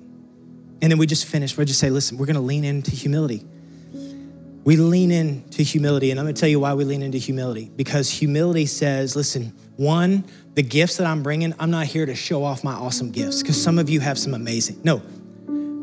And 0.82 0.92
then 0.92 0.98
we 0.98 1.08
just 1.08 1.26
finish. 1.26 1.58
We 1.58 1.66
just 1.66 1.80
say, 1.80 1.90
listen, 1.90 2.18
we're 2.18 2.26
going 2.26 2.36
to 2.36 2.42
lean 2.42 2.64
into 2.64 2.92
humility. 2.92 3.46
We 4.64 4.76
lean 4.78 5.12
into 5.12 5.64
humility. 5.64 6.12
And 6.12 6.20
I'm 6.20 6.26
going 6.26 6.36
to 6.36 6.40
tell 6.40 6.50
you 6.50 6.60
why 6.60 6.74
we 6.74 6.86
lean 6.86 7.02
into 7.02 7.18
humility. 7.18 7.72
Because 7.76 8.10
humility 8.10 8.66
says, 8.66 9.16
listen, 9.16 9.54
one, 9.78 10.26
the 10.56 10.64
gifts 10.64 10.98
that 10.98 11.08
I'm 11.08 11.24
bringing, 11.24 11.54
I'm 11.60 11.72
not 11.72 11.86
here 11.86 12.06
to 12.06 12.16
show 12.16 12.44
off 12.44 12.64
my 12.64 12.74
awesome 12.74 13.12
gifts 13.12 13.42
because 13.42 13.62
some 13.62 13.80
of 13.80 13.90
you 13.90 14.00
have 14.00 14.18
some 14.18 14.34
amazing. 14.34 14.82
No, 14.84 15.02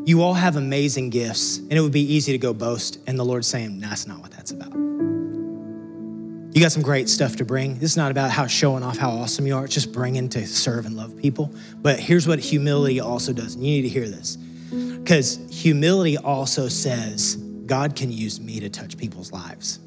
you 0.05 0.21
all 0.21 0.35
have 0.35 0.55
amazing 0.55 1.09
gifts, 1.09 1.57
and 1.57 1.73
it 1.73 1.81
would 1.81 1.91
be 1.91 2.13
easy 2.13 2.31
to 2.31 2.37
go 2.37 2.53
boast. 2.53 2.99
And 3.07 3.19
the 3.19 3.25
Lord's 3.25 3.47
saying, 3.47 3.79
that's 3.79 4.07
not 4.07 4.19
what 4.19 4.31
that's 4.31 4.51
about. 4.51 4.86
You 6.57 6.63
got 6.63 6.71
some 6.71 6.81
great 6.81 7.07
stuff 7.07 7.35
to 7.35 7.45
bring. 7.45 7.75
This 7.77 7.91
is 7.91 7.97
not 7.97 8.09
about 8.09 8.31
how 8.31 8.47
showing 8.47 8.81
off 8.81 8.97
how 8.97 9.11
awesome 9.11 9.45
you 9.45 9.55
are, 9.55 9.65
it's 9.65 9.75
just 9.75 9.91
bringing 9.91 10.27
to 10.29 10.47
serve 10.47 10.87
and 10.87 10.97
love 10.97 11.15
people. 11.15 11.53
But 11.83 11.99
here's 11.99 12.27
what 12.27 12.39
humility 12.39 12.99
also 12.99 13.31
does, 13.31 13.53
and 13.53 13.63
you 13.63 13.69
need 13.69 13.83
to 13.83 13.89
hear 13.89 14.09
this. 14.09 14.37
Because 14.37 15.39
humility 15.51 16.17
also 16.17 16.67
says, 16.67 17.35
God 17.67 17.95
can 17.95 18.11
use 18.11 18.41
me 18.41 18.59
to 18.59 18.71
touch 18.71 18.97
people's 18.97 19.31
lives. 19.31 19.77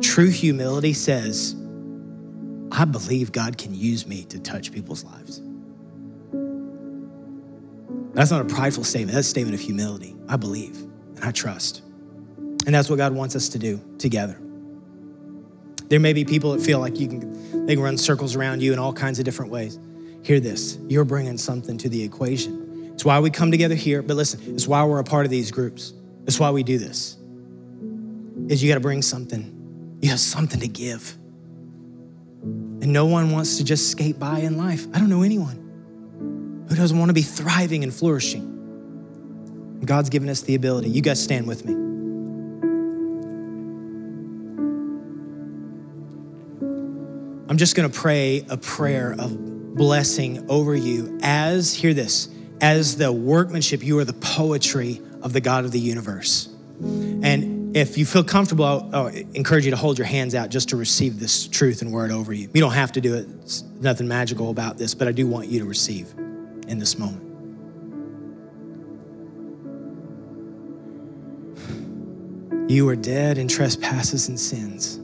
True 0.00 0.30
humility 0.30 0.94
says, 0.94 1.54
I 2.72 2.86
believe 2.86 3.30
God 3.30 3.56
can 3.56 3.72
use 3.72 4.04
me 4.04 4.24
to 4.24 4.40
touch 4.40 4.72
people's 4.72 5.04
lives. 5.04 5.42
That's 8.14 8.32
not 8.32 8.40
a 8.40 8.52
prideful 8.52 8.82
statement, 8.82 9.14
that's 9.14 9.28
a 9.28 9.30
statement 9.30 9.54
of 9.54 9.60
humility. 9.60 10.16
I 10.28 10.38
believe 10.38 10.76
and 11.14 11.24
I 11.24 11.30
trust. 11.30 11.82
And 12.66 12.74
that's 12.74 12.90
what 12.90 12.96
God 12.96 13.14
wants 13.14 13.36
us 13.36 13.48
to 13.50 13.60
do 13.60 13.80
together. 13.98 14.40
There 15.94 16.00
may 16.00 16.12
be 16.12 16.24
people 16.24 16.54
that 16.54 16.60
feel 16.60 16.80
like 16.80 16.98
you 16.98 17.06
can, 17.06 17.66
they 17.66 17.76
can 17.76 17.84
run 17.84 17.96
circles 17.96 18.34
around 18.34 18.60
you 18.64 18.72
in 18.72 18.80
all 18.80 18.92
kinds 18.92 19.20
of 19.20 19.24
different 19.24 19.52
ways. 19.52 19.78
Hear 20.24 20.40
this 20.40 20.76
you're 20.88 21.04
bringing 21.04 21.38
something 21.38 21.78
to 21.78 21.88
the 21.88 22.02
equation. 22.02 22.90
It's 22.94 23.04
why 23.04 23.20
we 23.20 23.30
come 23.30 23.52
together 23.52 23.76
here, 23.76 24.02
but 24.02 24.16
listen, 24.16 24.40
it's 24.56 24.66
why 24.66 24.82
we're 24.82 24.98
a 24.98 25.04
part 25.04 25.24
of 25.24 25.30
these 25.30 25.52
groups. 25.52 25.92
It's 26.26 26.40
why 26.40 26.50
we 26.50 26.64
do 26.64 26.78
this. 26.78 27.16
Is 28.48 28.60
you 28.60 28.68
got 28.68 28.74
to 28.74 28.80
bring 28.80 29.02
something. 29.02 29.96
You 30.02 30.10
have 30.10 30.18
something 30.18 30.58
to 30.58 30.66
give. 30.66 31.12
And 32.42 32.92
no 32.92 33.06
one 33.06 33.30
wants 33.30 33.58
to 33.58 33.64
just 33.64 33.92
skate 33.92 34.18
by 34.18 34.40
in 34.40 34.58
life. 34.58 34.88
I 34.94 34.98
don't 34.98 35.08
know 35.08 35.22
anyone 35.22 36.66
who 36.68 36.74
doesn't 36.74 36.98
want 36.98 37.10
to 37.10 37.14
be 37.14 37.22
thriving 37.22 37.84
and 37.84 37.94
flourishing. 37.94 39.78
God's 39.84 40.10
given 40.10 40.28
us 40.28 40.40
the 40.40 40.56
ability. 40.56 40.88
You 40.88 41.02
guys 41.02 41.22
stand 41.22 41.46
with 41.46 41.64
me. 41.64 41.83
I'm 47.54 47.58
just 47.58 47.76
going 47.76 47.88
to 47.88 47.96
pray 47.96 48.44
a 48.50 48.56
prayer 48.56 49.14
of 49.16 49.76
blessing 49.76 50.44
over 50.50 50.74
you 50.74 51.20
as, 51.22 51.72
hear 51.72 51.94
this, 51.94 52.28
as 52.60 52.96
the 52.96 53.12
workmanship, 53.12 53.80
you 53.80 53.96
are 54.00 54.04
the 54.04 54.12
poetry 54.12 55.00
of 55.22 55.32
the 55.32 55.40
God 55.40 55.64
of 55.64 55.70
the 55.70 55.78
universe. 55.78 56.48
And 56.80 57.76
if 57.76 57.96
you 57.96 58.06
feel 58.06 58.24
comfortable, 58.24 58.64
I'll, 58.64 58.90
I'll, 58.92 59.06
encourage 59.06 59.66
you 59.66 59.70
to 59.70 59.76
hold 59.76 59.98
your 59.98 60.06
hands 60.08 60.34
out 60.34 60.48
just 60.48 60.70
to 60.70 60.76
receive 60.76 61.20
this 61.20 61.46
truth 61.46 61.80
and 61.80 61.92
word 61.92 62.10
over 62.10 62.32
you. 62.32 62.50
You 62.52 62.60
don't 62.60 62.72
have 62.72 62.90
to 62.90 63.00
do 63.00 63.14
it, 63.14 63.28
it's 63.42 63.62
nothing 63.80 64.08
magical 64.08 64.50
about 64.50 64.76
this, 64.76 64.92
but 64.92 65.06
I 65.06 65.12
do 65.12 65.28
want 65.28 65.46
you 65.46 65.60
to 65.60 65.64
receive 65.64 66.12
in 66.66 66.80
this 66.80 66.98
moment. 66.98 67.22
You 72.68 72.88
are 72.88 72.96
dead 72.96 73.38
in 73.38 73.46
trespasses 73.46 74.26
and 74.26 74.40
sins. 74.40 74.98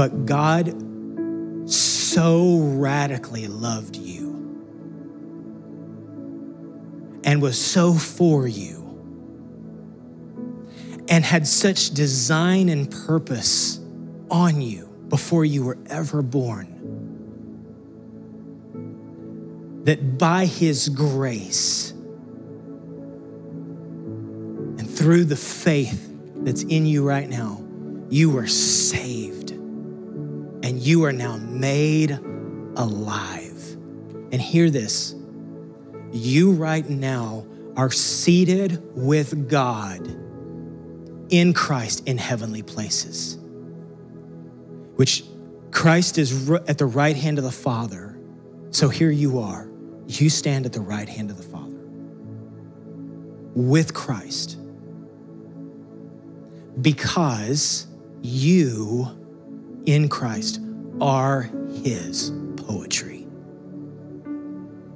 But 0.00 0.24
God 0.24 0.72
so 1.70 2.56
radically 2.58 3.46
loved 3.48 3.96
you 3.96 4.30
and 7.22 7.42
was 7.42 7.60
so 7.60 7.92
for 7.92 8.48
you 8.48 8.78
and 11.06 11.22
had 11.22 11.46
such 11.46 11.90
design 11.90 12.70
and 12.70 12.90
purpose 12.90 13.78
on 14.30 14.62
you 14.62 14.86
before 15.10 15.44
you 15.44 15.66
were 15.66 15.76
ever 15.90 16.22
born 16.22 16.68
that 19.84 20.16
by 20.16 20.46
his 20.46 20.88
grace 20.88 21.90
and 24.78 24.88
through 24.88 25.26
the 25.26 25.36
faith 25.36 26.10
that's 26.36 26.62
in 26.62 26.86
you 26.86 27.06
right 27.06 27.28
now, 27.28 27.62
you 28.08 28.30
were 28.30 28.46
saved 28.46 29.19
you 30.80 31.04
are 31.04 31.12
now 31.12 31.36
made 31.36 32.12
alive. 32.76 33.76
And 34.32 34.40
hear 34.40 34.70
this 34.70 35.14
you 36.10 36.52
right 36.52 36.88
now 36.88 37.46
are 37.76 37.90
seated 37.90 38.82
with 38.96 39.48
God 39.48 40.06
in 41.28 41.52
Christ 41.52 42.08
in 42.08 42.16
heavenly 42.16 42.62
places, 42.62 43.38
which 44.96 45.22
Christ 45.70 46.16
is 46.16 46.50
at 46.50 46.78
the 46.78 46.86
right 46.86 47.14
hand 47.14 47.36
of 47.36 47.44
the 47.44 47.52
Father. 47.52 48.18
So 48.70 48.88
here 48.88 49.10
you 49.10 49.38
are. 49.38 49.70
You 50.06 50.30
stand 50.30 50.64
at 50.64 50.72
the 50.72 50.80
right 50.80 51.08
hand 51.08 51.30
of 51.30 51.36
the 51.36 51.42
Father 51.42 51.78
with 53.54 53.92
Christ 53.92 54.56
because 56.80 57.86
you 58.22 59.06
in 59.86 60.08
Christ 60.08 60.60
are 61.00 61.50
His 61.82 62.32
poetry. 62.56 63.26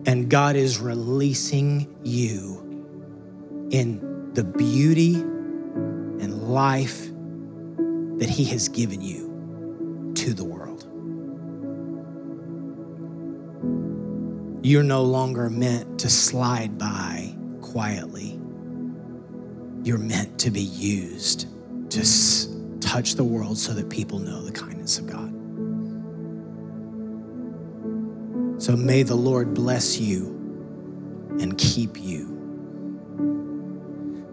And 0.07 0.29
God 0.29 0.57
is 0.57 0.79
releasing 0.79 1.97
you 2.05 2.61
in 3.71 4.33
the 4.35 4.45
beauty 4.45 5.15
and 5.15 6.49
life 6.49 7.09
that 8.19 8.29
He 8.29 8.45
has 8.47 8.69
given 8.69 9.01
you 9.01 10.13
to 10.17 10.35
the 10.35 10.45
world. 10.45 10.89
You're 14.65 14.83
no 14.83 15.03
longer 15.03 15.51
meant 15.51 15.99
to 16.01 16.09
slide 16.09 16.79
by 16.79 17.35
quietly. 17.61 18.39
You're 19.83 19.99
meant 19.99 20.39
to 20.41 20.51
be 20.51 20.63
used 20.63 21.49
to 21.91 22.81
touch 22.81 23.15
the 23.15 23.25
world 23.25 23.59
so 23.59 23.75
that 23.75 23.91
people 23.91 24.19
know 24.19 24.43
the 24.43 24.53
kindness 24.53 24.99
of 24.99 25.07
God. 25.07 25.44
So 28.65 28.75
may 28.75 29.03
the 29.03 29.15
Lord 29.15 29.53
bless 29.53 30.01
you 30.01 30.25
and 31.39 31.59
keep 31.59 32.01
you. 32.01 32.25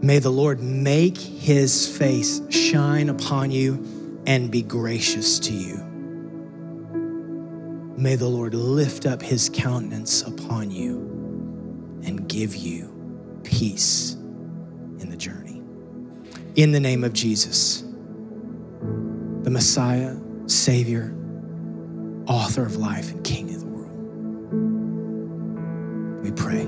May 0.01 0.19
the 0.19 0.29
Lord 0.29 0.61
make 0.61 1.17
his 1.17 1.97
face 1.97 2.39
shine 2.49 3.09
upon 3.09 3.51
you 3.51 3.85
and 4.25 4.49
be 4.49 4.61
gracious 4.61 5.37
to 5.39 5.51
you. 5.51 5.75
May 7.97 8.15
the 8.15 8.29
Lord 8.29 8.53
lift 8.53 9.05
up 9.05 9.21
his 9.21 9.49
countenance 9.53 10.21
upon 10.21 10.71
you 10.71 10.95
and 12.05 12.25
give 12.29 12.55
you 12.55 13.41
peace 13.43 14.13
in 14.13 15.09
the 15.09 15.17
journey. 15.17 15.61
In 16.55 16.71
the 16.71 16.79
name 16.79 17.03
of 17.03 17.11
Jesus, 17.11 17.81
the 19.41 19.49
Messiah, 19.49 20.15
Savior, 20.45 21.13
author 22.27 22.65
of 22.65 22.77
life, 22.77 23.11
and 23.11 23.21
King 23.25 23.53
of 23.53 23.59
the 23.59 23.65
world, 23.65 23.70
we 26.31 26.41
pray. 26.41 26.61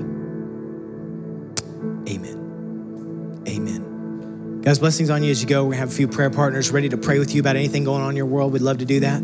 Amen. 2.08 3.42
Amen. 3.48 4.60
Guys, 4.62 4.78
blessings 4.78 5.10
on 5.10 5.22
you 5.22 5.30
as 5.30 5.42
you 5.42 5.48
go. 5.48 5.70
To 5.70 5.76
have 5.76 5.90
a 5.90 5.92
few 5.92 6.08
prayer 6.08 6.30
partners 6.30 6.70
ready 6.70 6.88
to 6.88 6.96
pray 6.96 7.18
with 7.18 7.34
you 7.34 7.40
about 7.40 7.56
anything 7.56 7.84
going 7.84 8.02
on 8.02 8.10
in 8.10 8.16
your 8.16 8.26
world. 8.26 8.52
We'd 8.52 8.62
love 8.62 8.78
to 8.78 8.84
do 8.84 9.00
that. 9.00 9.20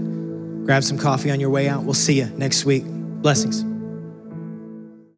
Grab 0.65 0.85
some 0.85 0.99
coffee 0.99 1.31
on 1.31 1.41
your 1.41 1.51
way 1.51 1.69
out. 1.69 1.85
We'll 1.85 1.95
see 1.95 2.15
you 2.15 2.27
next 2.27 2.65
week. 2.65 2.85
Blessings. 2.87 3.70